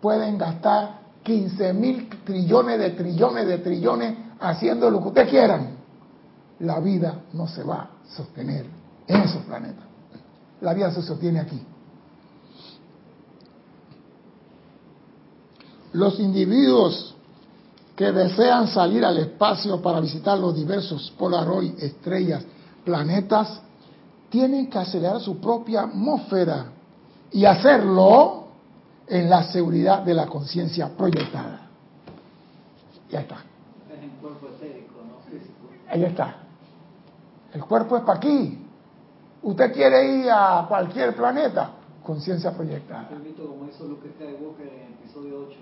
[0.00, 5.70] Pueden gastar 15 mil trillones de trillones de trillones haciendo lo que ustedes quieran.
[6.60, 8.66] La vida no se va a sostener
[9.06, 9.84] en esos planetas.
[10.60, 11.60] La vida se sostiene aquí.
[15.92, 17.14] Los individuos
[17.96, 22.44] que desean salir al espacio para visitar los diversos Polaroid, estrellas,
[22.84, 23.60] planetas,
[24.30, 26.66] tienen que acelerar su propia atmósfera
[27.32, 28.44] y hacerlo
[29.06, 31.68] en la seguridad de la conciencia proyectada.
[33.10, 33.36] Ya está.
[33.90, 35.68] Es en cuerpo etérico, no físico.
[35.88, 36.36] Ahí está.
[37.52, 38.64] El cuerpo es para aquí.
[39.42, 41.70] Usted quiere ir a cualquier planeta,
[42.04, 43.08] conciencia proyectada.
[43.12, 45.58] Invito como hizo Luke Skywalker en el episodio 8,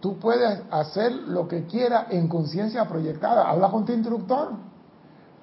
[0.00, 3.48] Tú puedes hacer lo que quieras en conciencia proyectada.
[3.48, 4.52] Habla con tu instructor.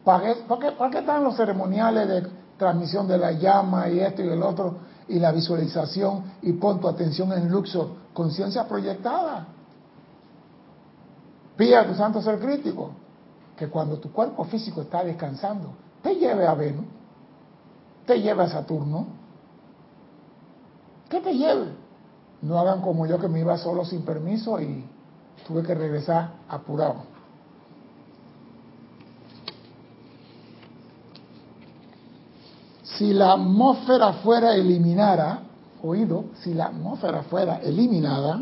[0.03, 3.99] ¿Para qué, para, qué, ¿Para qué están los ceremoniales de transmisión de la llama y
[3.99, 7.89] esto y el otro y la visualización y pon tu atención en Luxor?
[8.13, 9.47] Conciencia proyectada.
[11.55, 12.91] Pide a tu santo ser crítico
[13.55, 16.85] que cuando tu cuerpo físico está descansando, te lleve a Venus,
[18.05, 19.07] te lleve a Saturno,
[21.09, 21.67] que te lleve.
[22.41, 24.85] No hagan como yo que me iba solo sin permiso y
[25.47, 27.17] tuve que regresar apurado.
[32.83, 35.41] Si la atmósfera fuera eliminada,
[35.83, 38.41] oído, si la atmósfera fuera eliminada,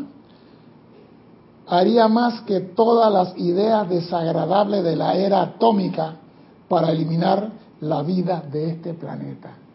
[1.66, 6.14] haría más que todas las ideas desagradables de la era atómica
[6.68, 7.50] para eliminar
[7.80, 9.65] la vida de este planeta.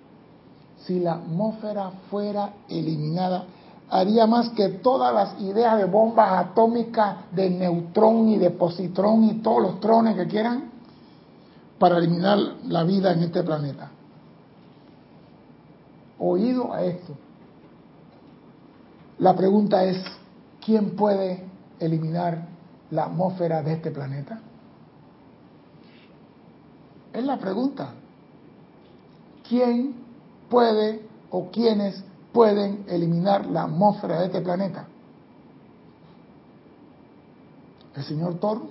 [0.85, 3.45] Si la atmósfera fuera eliminada,
[3.89, 9.33] haría más que todas las ideas de bombas atómicas, de neutrón y de positrón y
[9.35, 10.71] todos los trones que quieran
[11.77, 13.91] para eliminar la vida en este planeta.
[16.19, 17.15] Oído a esto.
[19.19, 20.01] La pregunta es,
[20.63, 21.43] ¿quién puede
[21.79, 22.47] eliminar
[22.91, 24.39] la atmósfera de este planeta?
[27.13, 27.93] Es la pregunta.
[29.47, 30.00] ¿Quién
[30.51, 34.85] puede o quiénes pueden eliminar la atmósfera de este planeta?
[37.95, 38.61] ¿El señor Thor?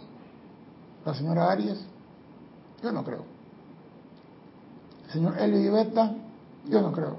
[1.05, 1.85] ¿La señora Aries?
[2.83, 3.25] Yo no creo.
[5.07, 6.15] ¿El señor Beta?
[6.69, 7.17] Yo no creo.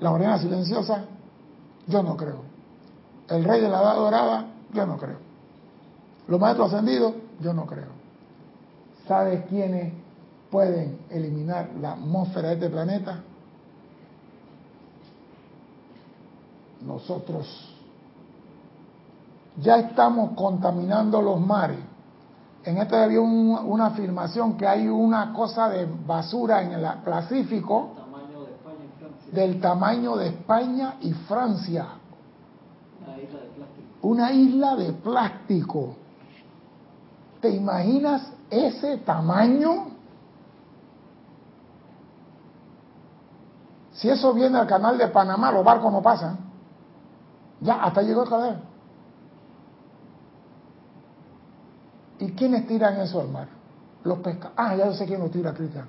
[0.00, 1.04] ¿La morena silenciosa?
[1.86, 2.42] Yo no creo.
[3.28, 4.46] ¿El rey de la edad dorada?
[4.72, 5.18] Yo no creo.
[6.28, 7.14] ¿Los maestros ascendidos?
[7.40, 7.90] Yo no creo.
[9.06, 9.92] ¿Sabes quiénes
[10.50, 13.22] pueden eliminar la atmósfera de este planeta?
[16.86, 17.74] Nosotros.
[19.60, 21.78] Ya estamos contaminando los mares.
[22.64, 27.90] En este había un, una afirmación que hay una cosa de basura en el Pacífico
[27.96, 29.32] Tamaño de España y Francia.
[29.32, 31.86] del tamaño de España y Francia.
[33.02, 34.08] Una isla de plástico.
[34.08, 35.96] Una isla de plástico.
[37.40, 39.88] ¿Te imaginas ese tamaño?
[43.92, 46.51] Si eso viene al canal de Panamá, los barcos no pasan.
[47.62, 48.62] Ya, hasta llegó el canal.
[52.18, 53.48] ¿Y quiénes tiran eso al mar?
[54.04, 54.54] Los pescadores.
[54.56, 55.86] Ah, ya yo sé quién lo tira, Cristian.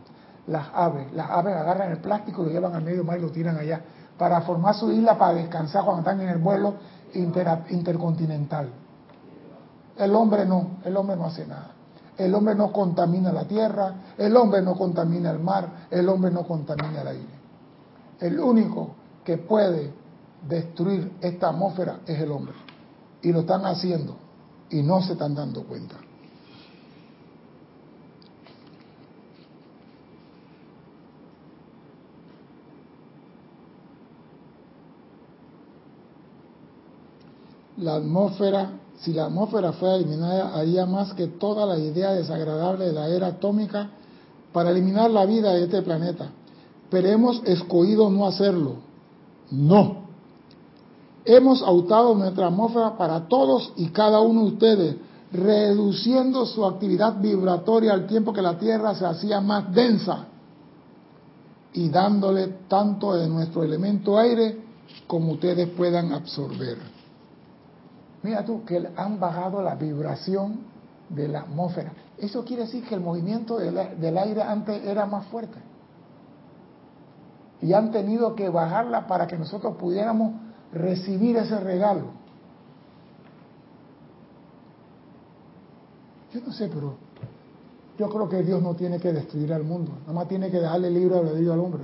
[0.47, 1.11] Las aves.
[1.13, 3.81] Las aves agarran el plástico lo llevan al medio mar y lo tiran allá
[4.17, 6.75] para formar su isla para descansar cuando están en el vuelo
[7.13, 8.69] inter- intercontinental.
[9.97, 11.71] El hombre no, el hombre no hace nada.
[12.17, 16.43] El hombre no contamina la tierra, el hombre no contamina el mar, el hombre no
[16.45, 17.33] contamina el aire.
[18.19, 18.89] El único
[19.23, 19.91] que puede
[20.47, 22.53] destruir esta atmósfera es el hombre.
[23.21, 24.15] Y lo están haciendo
[24.69, 25.95] y no se están dando cuenta.
[37.77, 42.93] La atmósfera, si la atmósfera fuera eliminada, haría más que toda la idea desagradable de
[42.93, 43.89] la era atómica
[44.51, 46.29] para eliminar la vida de este planeta.
[46.89, 48.75] Pero hemos escogido no hacerlo.
[49.49, 50.02] No.
[51.25, 54.95] Hemos autado nuestra atmósfera para todos y cada uno de ustedes,
[55.31, 60.25] reduciendo su actividad vibratoria al tiempo que la Tierra se hacía más densa
[61.73, 64.59] y dándole tanto de nuestro elemento aire
[65.07, 66.77] como ustedes puedan absorber.
[68.21, 70.59] Mira tú que han bajado la vibración
[71.09, 71.93] de la atmósfera.
[72.17, 75.57] Eso quiere decir que el movimiento del, aire antes era más fuerte.
[77.61, 80.33] Y han tenido que bajarla para que nosotros pudiéramos
[80.73, 82.07] recibir ese regalo.
[86.33, 86.95] Yo no sé, pero
[87.97, 90.89] yo creo que Dios no tiene que destruir al mundo, nada más tiene que dejarle
[90.89, 91.83] libre albedrío al hombre.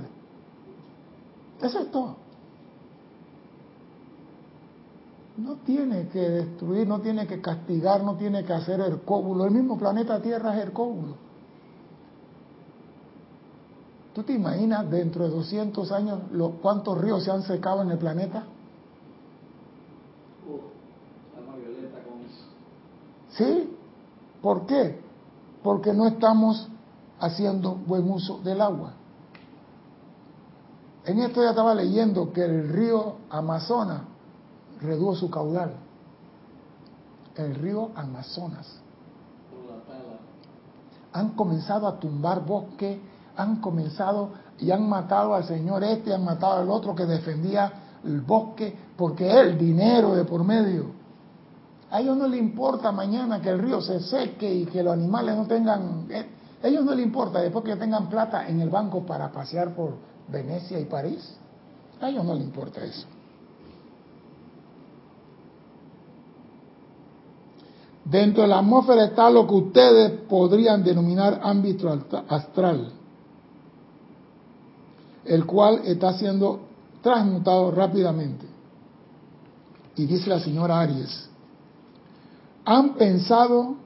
[1.62, 2.16] Eso es todo.
[5.36, 9.44] No tiene que destruir, no tiene que castigar, no tiene que hacer el cóbulo.
[9.44, 11.14] El mismo planeta Tierra es el cóbulo.
[14.12, 16.20] ¿Tú te imaginas dentro de 200 años
[16.60, 18.44] cuántos ríos se han secado en el planeta?
[23.30, 23.76] ¿Sí?
[24.42, 25.00] ¿Por qué?
[25.62, 26.68] Porque no estamos
[27.18, 28.92] haciendo buen uso del agua.
[31.04, 34.02] En esto ya estaba leyendo que el río Amazonas
[34.80, 35.74] redujo su caudal.
[37.36, 38.80] El río Amazonas.
[41.12, 43.00] Han comenzado a tumbar bosque,
[43.36, 47.72] han comenzado y han matado al señor este, han matado al otro que defendía
[48.04, 50.99] el bosque, porque el dinero de por medio.
[51.90, 55.36] A ellos no les importa mañana que el río se seque y que los animales
[55.36, 56.06] no tengan...
[56.10, 56.26] Eh,
[56.62, 59.94] a ellos no les importa después que tengan plata en el banco para pasear por
[60.28, 61.36] Venecia y París.
[62.00, 63.06] A ellos no les importa eso.
[68.04, 71.88] Dentro de la atmósfera está lo que ustedes podrían denominar ámbito
[72.28, 72.92] astral,
[75.24, 76.60] el cual está siendo
[77.02, 78.46] transmutado rápidamente.
[79.96, 81.29] Y dice la señora Aries,
[82.64, 83.76] ¿Han pensado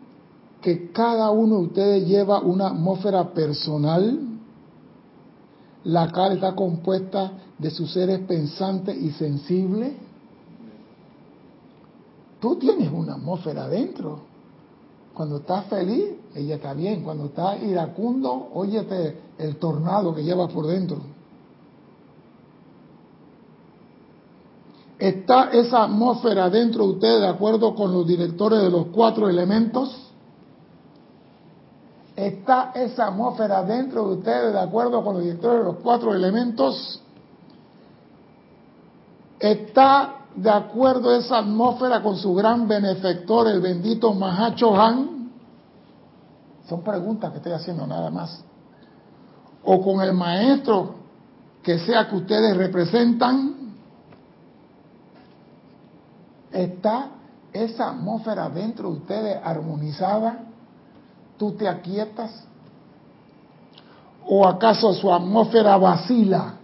[0.60, 4.20] que cada uno de ustedes lleva una atmósfera personal?
[5.84, 9.92] La cual está compuesta de sus seres pensantes y sensibles.
[12.40, 14.20] Tú tienes una atmósfera adentro.
[15.14, 17.02] Cuando estás feliz, ella está bien.
[17.02, 21.13] Cuando estás iracundo, óyete el tornado que llevas por dentro.
[24.98, 30.04] ¿Está esa atmósfera dentro de ustedes de acuerdo con los directores de los cuatro elementos?
[32.14, 37.00] ¿Está esa atmósfera dentro de ustedes de acuerdo con los directores de los cuatro elementos?
[39.40, 45.32] ¿Está de acuerdo esa atmósfera con su gran benefactor, el bendito Mahacho Han?
[46.68, 48.42] Son preguntas que estoy haciendo nada más.
[49.64, 50.94] ¿O con el maestro
[51.62, 53.63] que sea que ustedes representan?
[56.54, 57.10] ¿Está
[57.52, 60.44] esa atmósfera dentro de ustedes armonizada?
[61.36, 62.44] ¿Tú te aquietas?
[64.24, 66.54] ¿O acaso su atmósfera vacila?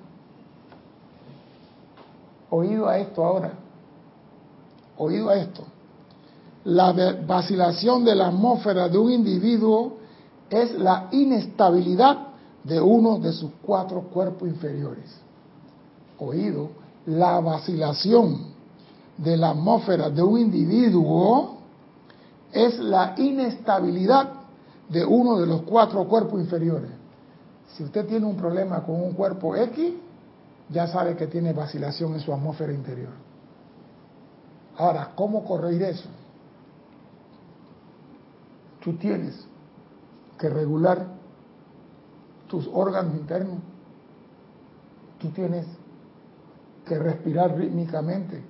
[2.50, 3.52] Oído a esto ahora.
[4.96, 5.64] Oído a esto.
[6.64, 6.92] La
[7.26, 9.96] vacilación de la atmósfera de un individuo
[10.48, 12.28] es la inestabilidad
[12.62, 15.16] de uno de sus cuatro cuerpos inferiores.
[16.18, 16.70] Oído,
[17.06, 18.49] la vacilación
[19.22, 21.58] de la atmósfera de un individuo
[22.52, 24.30] es la inestabilidad
[24.88, 26.90] de uno de los cuatro cuerpos inferiores.
[27.74, 29.92] Si usted tiene un problema con un cuerpo X,
[30.70, 33.12] ya sabe que tiene vacilación en su atmósfera interior.
[34.78, 36.08] Ahora, ¿cómo corregir eso?
[38.82, 39.46] Tú tienes
[40.38, 41.06] que regular
[42.48, 43.58] tus órganos internos.
[45.18, 45.66] Tú tienes
[46.86, 48.42] que respirar rítmicamente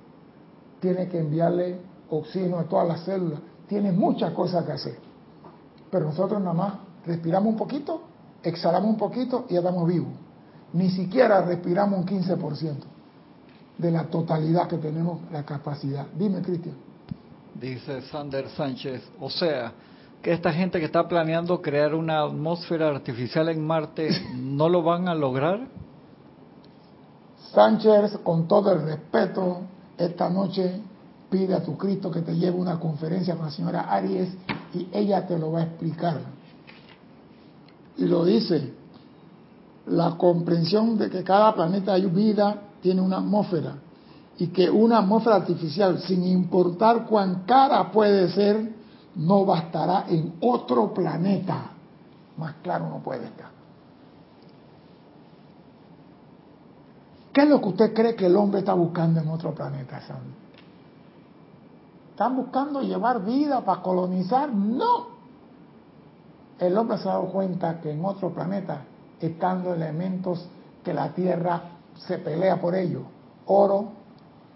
[0.81, 1.79] tiene que enviarle
[2.09, 4.97] oxígeno a todas las células, tiene muchas cosas que hacer.
[5.89, 6.73] Pero nosotros nada más
[7.05, 8.01] respiramos un poquito,
[8.43, 10.11] exhalamos un poquito y ya estamos vivos.
[10.73, 12.75] Ni siquiera respiramos un 15%
[13.77, 16.07] de la totalidad que tenemos la capacidad.
[16.17, 16.75] Dime, Cristian.
[17.53, 19.73] Dice Sander Sánchez, o sea,
[20.21, 25.07] que esta gente que está planeando crear una atmósfera artificial en Marte, ¿no lo van
[25.07, 25.67] a lograr?
[27.53, 29.61] Sánchez, con todo el respeto,
[30.05, 30.81] esta noche
[31.29, 34.29] pide a tu Cristo que te lleve una conferencia con la señora Aries
[34.73, 36.19] y ella te lo va a explicar.
[37.97, 38.73] Y lo dice,
[39.87, 43.75] la comprensión de que cada planeta hay vida tiene una atmósfera
[44.37, 48.73] y que una atmósfera artificial, sin importar cuán cara puede ser,
[49.15, 51.71] no bastará en otro planeta.
[52.37, 53.60] Más claro no puede estar.
[57.33, 60.41] ¿Qué es lo que usted cree que el hombre está buscando en otro planeta, Sam?
[62.21, 64.53] están buscando llevar vida para colonizar.
[64.53, 65.07] No.
[66.59, 68.83] El hombre se ha dado cuenta que en otro planeta
[69.19, 70.47] están los elementos
[70.83, 71.61] que la Tierra
[71.95, 73.01] se pelea por ellos.
[73.47, 73.89] Oro,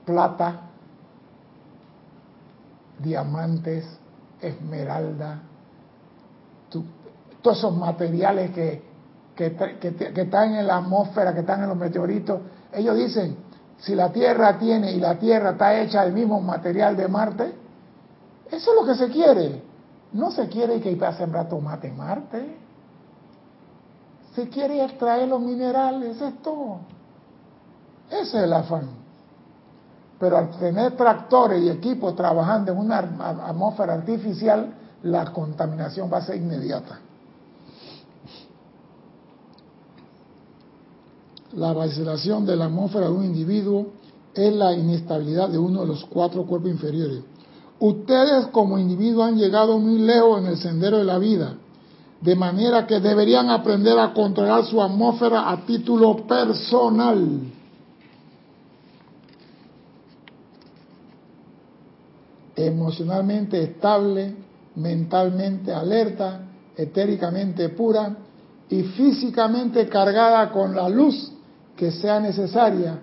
[0.05, 0.61] plata,
[2.99, 3.97] diamantes,
[4.39, 5.41] esmeralda,
[7.41, 8.83] todos esos materiales que,
[9.35, 12.41] que, están en la atmósfera, que están en los meteoritos.
[12.75, 13.37] Ellos dicen,
[13.77, 17.53] si la Tierra tiene y la Tierra está hecha del mismo material de Marte,
[18.51, 19.63] eso es lo que se quiere.
[20.13, 22.57] No se quiere que a sembrar tomate en Marte.
[24.35, 26.79] Se quiere extraer los minerales, es todo.
[28.09, 28.89] Ese es el afán.
[30.19, 34.73] Pero al tener tractores y equipos trabajando en una atmósfera artificial,
[35.03, 36.99] la contaminación va a ser inmediata.
[41.55, 43.87] La vacilación de la atmósfera de un individuo
[44.33, 47.21] es la inestabilidad de uno de los cuatro cuerpos inferiores.
[47.79, 51.55] Ustedes como individuos han llegado muy lejos en el sendero de la vida,
[52.19, 57.39] de manera que deberían aprender a controlar su atmósfera a título personal.
[62.57, 64.35] Emocionalmente estable,
[64.75, 66.41] mentalmente alerta,
[66.75, 68.17] etéricamente pura
[68.69, 71.34] y físicamente cargada con la luz
[71.75, 72.99] que sea necesaria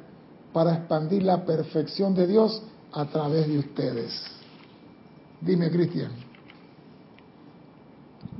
[0.52, 2.62] para expandir la perfección de Dios
[2.92, 4.22] a través de ustedes.
[5.40, 6.12] Dime, Cristian.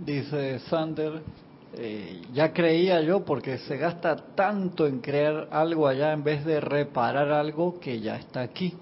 [0.04, 1.22] Dice Sander,
[1.74, 6.60] eh, ya creía yo porque se gasta tanto en crear algo allá en vez de
[6.60, 8.76] reparar algo que ya está aquí.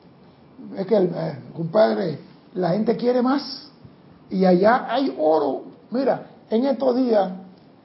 [0.77, 2.19] Es que, eh, compadre,
[2.55, 3.71] la gente quiere más
[4.29, 5.65] y allá hay oro.
[5.91, 7.33] Mira, en estos días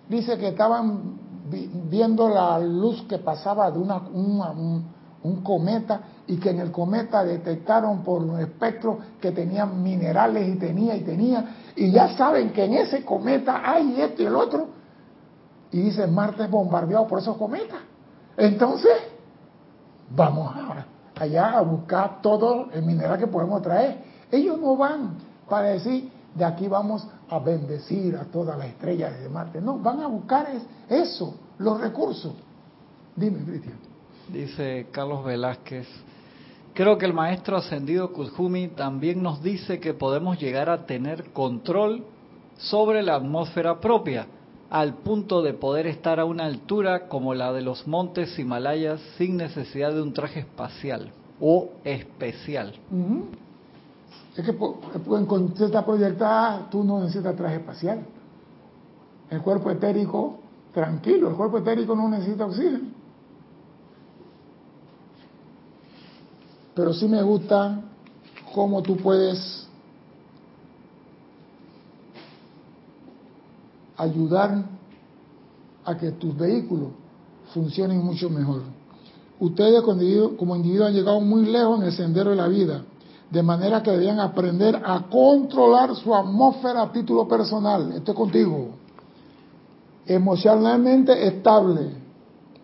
[0.09, 4.96] dice que estaban viendo la luz que pasaba de una, un,
[5.43, 10.96] cometa y que en el cometa detectaron por un espectro que tenía minerales y tenía
[10.96, 14.68] y tenía y ya saben que en ese cometa hay esto y el otro
[15.72, 17.80] y dice Marte es bombardeado por esos cometas.
[18.38, 18.93] Entonces
[20.16, 20.54] vamos
[21.20, 24.04] allá a buscar todo el mineral que podemos traer.
[24.32, 25.18] Ellos no van
[25.50, 29.61] para decir de aquí vamos a bendecir a todas las estrellas de Marte.
[29.61, 30.47] No, van a buscar
[30.89, 32.33] eso, los recursos.
[33.15, 33.79] Dime, Cristian.
[34.31, 35.88] Dice Carlos Velázquez.
[36.73, 42.03] Creo que el maestro ascendido Kuzhumi también nos dice que podemos llegar a tener control
[42.57, 44.27] sobre la atmósfera propia,
[44.69, 49.38] al punto de poder estar a una altura como la de los montes Himalayas sin
[49.38, 52.73] necesidad de un traje espacial o especial.
[54.36, 58.05] Es que en está proyectada, tú no necesitas traje espacial.
[59.29, 60.39] El cuerpo etérico,
[60.73, 62.89] tranquilo, el cuerpo etérico no necesita oxígeno.
[66.75, 67.81] Pero sí me gusta
[68.53, 69.69] cómo tú puedes
[73.95, 74.65] ayudar
[75.86, 76.89] a que tus vehículos
[77.53, 78.63] funcionen mucho mejor.
[79.39, 82.83] Ustedes como individuos han llegado muy lejos en el sendero de la vida
[83.36, 87.91] de manera que debían aprender a controlar su atmósfera a título personal.
[87.91, 88.69] Estoy contigo.
[90.05, 91.89] Emocionalmente estable.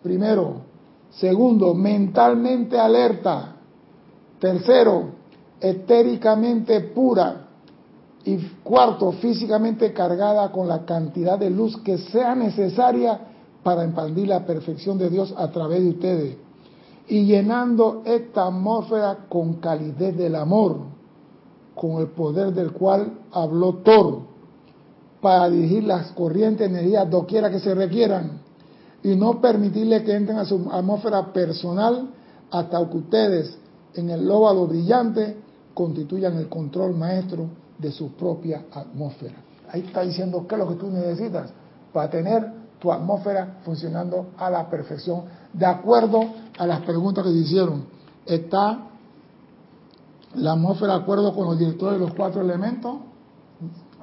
[0.01, 0.61] Primero.
[1.09, 3.57] Segundo, mentalmente alerta.
[4.39, 5.09] Tercero,
[5.59, 7.47] etéricamente pura.
[8.23, 13.19] Y cuarto, físicamente cargada con la cantidad de luz que sea necesaria
[13.61, 16.37] para expandir la perfección de Dios a través de ustedes
[17.11, 20.77] y llenando esta atmósfera con calidez del amor,
[21.75, 24.19] con el poder del cual habló Thor,
[25.19, 28.39] para dirigir las corrientes de energía doquiera que se requieran
[29.03, 32.11] y no permitirle que entren a su atmósfera personal
[32.49, 33.57] hasta que ustedes
[33.93, 35.35] en el lóbalo brillante
[35.73, 37.47] constituyan el control maestro
[37.77, 39.35] de su propia atmósfera.
[39.69, 41.49] Ahí está diciendo qué es lo que tú necesitas
[41.91, 47.37] para tener tu atmósfera funcionando a la perfección de acuerdo a las preguntas que se
[47.39, 47.85] hicieron.
[48.23, 48.77] ¿Está
[50.35, 52.97] la atmósfera de acuerdo con los directores de los cuatro elementos?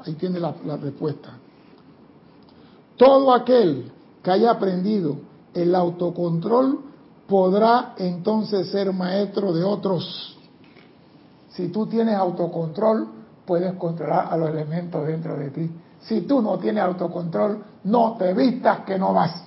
[0.04, 1.38] Ahí tiene la, la respuesta.
[2.96, 3.92] Todo aquel
[4.24, 5.18] que haya aprendido
[5.54, 6.80] el autocontrol
[7.28, 10.36] podrá entonces ser maestro de otros.
[11.50, 13.06] Si tú tienes autocontrol,
[13.46, 15.70] puedes controlar a los elementos dentro de ti.
[16.00, 19.44] Si tú no tienes autocontrol, no te vistas que no vas.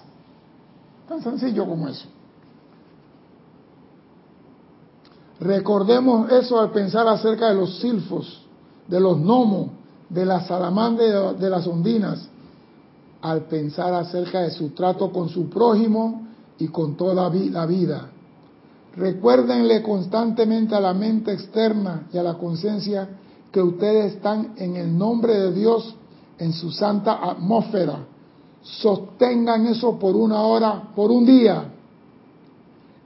[1.09, 2.07] Tan sencillo como eso.
[5.42, 8.46] Recordemos eso al pensar acerca de los silfos,
[8.88, 9.72] de los gnomos,
[10.08, 12.30] de las salamandras de las ondinas,
[13.24, 16.28] al pensar acerca de su trato con su prójimo
[16.60, 18.10] y con toda la vida.
[18.96, 23.10] Recuérdenle constantemente a la mente externa y a la conciencia
[23.52, 25.96] que ustedes están en el nombre de Dios
[26.38, 28.06] en su santa atmósfera.
[28.62, 31.70] Sostengan eso por una hora, por un día,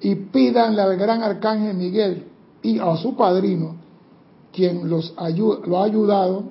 [0.05, 2.27] y pídanle al gran arcángel Miguel
[2.61, 3.73] y a su padrino,
[4.53, 6.43] quien los lo ha ayudado,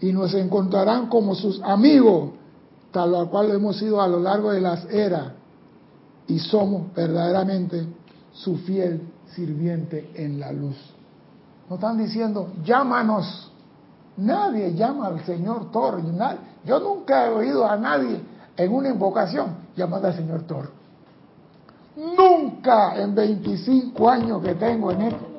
[0.00, 2.30] y nos encontrarán como sus amigos,
[2.90, 5.28] tal cual hemos sido a lo largo de las eras,
[6.26, 7.86] y somos verdaderamente
[8.32, 9.00] su fiel
[9.32, 10.76] sirviente en la luz.
[11.70, 13.48] Nos están diciendo, llámanos.
[14.16, 16.02] Nadie llama al Señor Thor.
[16.64, 18.20] Yo nunca he oído a nadie
[18.56, 20.85] en una invocación llamando al Señor Thor.
[21.96, 25.36] Nunca en 25 años que tengo en esto.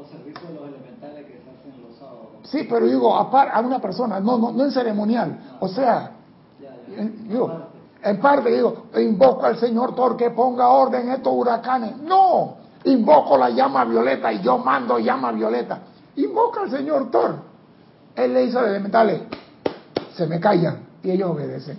[2.44, 5.58] Sí, pero digo, a, una persona, no, no, no en ceremonial.
[5.60, 6.12] O sea,
[7.28, 7.52] digo,
[8.02, 11.98] en parte digo, invoco al Señor Thor que ponga orden en estos huracanes.
[11.98, 12.56] No,
[12.86, 15.80] invoco la llama violeta y yo mando llama violeta.
[16.16, 17.36] Invoca al Señor Thor.
[18.16, 19.22] Él le hizo elementales,
[20.16, 21.78] se me callan y ellos obedecen.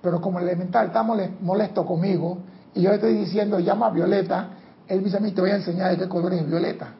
[0.00, 2.38] Pero como el elemental está molesto conmigo
[2.78, 4.50] y yo le estoy diciendo llama violeta,
[4.86, 6.94] él dice a mí te voy a enseñar de qué color es violeta.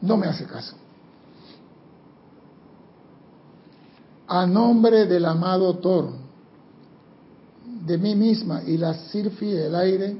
[0.00, 0.76] No me hace caso.
[4.28, 6.10] A nombre del amado Thor,
[7.84, 10.16] de mí misma y la Sirfi del aire,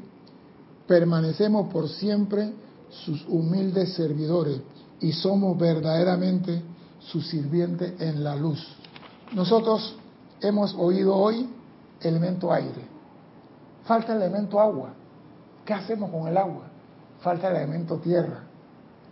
[0.89, 2.53] permanecemos por siempre
[2.91, 4.61] sus humildes servidores
[5.01, 6.61] y somos verdaderamente
[6.99, 8.59] su sirviente en la luz.
[9.35, 9.95] Nosotros
[10.41, 11.49] hemos oído hoy
[12.01, 12.91] elemento aire,
[13.85, 14.91] falta el elemento agua.
[15.65, 16.65] ¿Qué hacemos con el agua?
[17.21, 18.41] Falta el elemento tierra.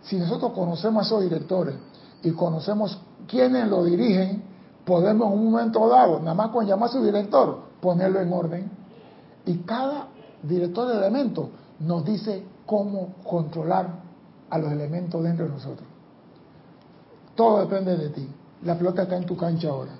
[0.03, 1.75] Si nosotros conocemos a esos directores
[2.23, 4.43] y conocemos quiénes lo dirigen,
[4.85, 8.71] podemos en un momento dado, nada más con llamar a su director, ponerlo en orden.
[9.45, 10.07] Y cada
[10.43, 11.47] director de elementos
[11.79, 14.01] nos dice cómo controlar
[14.49, 15.87] a los elementos dentro de nosotros.
[17.35, 18.27] Todo depende de ti.
[18.63, 19.93] La pelota está en tu cancha ahora.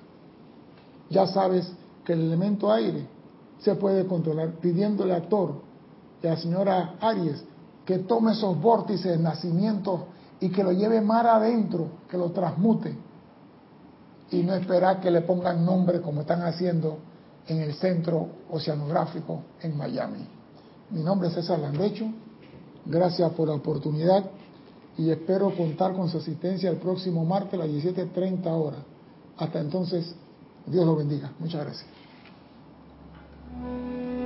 [1.10, 1.72] Ya sabes
[2.06, 3.08] que el elemento aire
[3.62, 5.62] se puede controlar pidiéndole a Thor
[6.22, 7.44] y a la señora Aries
[7.86, 10.08] que tome esos vórtices de nacimiento
[10.40, 12.96] y que lo lleve mar adentro, que lo transmute
[14.32, 16.98] y no esperar que le pongan nombre como están haciendo
[17.48, 20.26] en el centro oceanográfico en Miami.
[20.90, 22.06] Mi nombre es César Landecho.
[22.86, 24.24] Gracias por la oportunidad
[24.98, 28.80] y espero contar con su asistencia el próximo martes a las 17.30 horas.
[29.38, 30.16] Hasta entonces,
[30.66, 31.32] Dios lo bendiga.
[31.40, 32.01] Muchas gracias.
[33.60, 34.21] うん。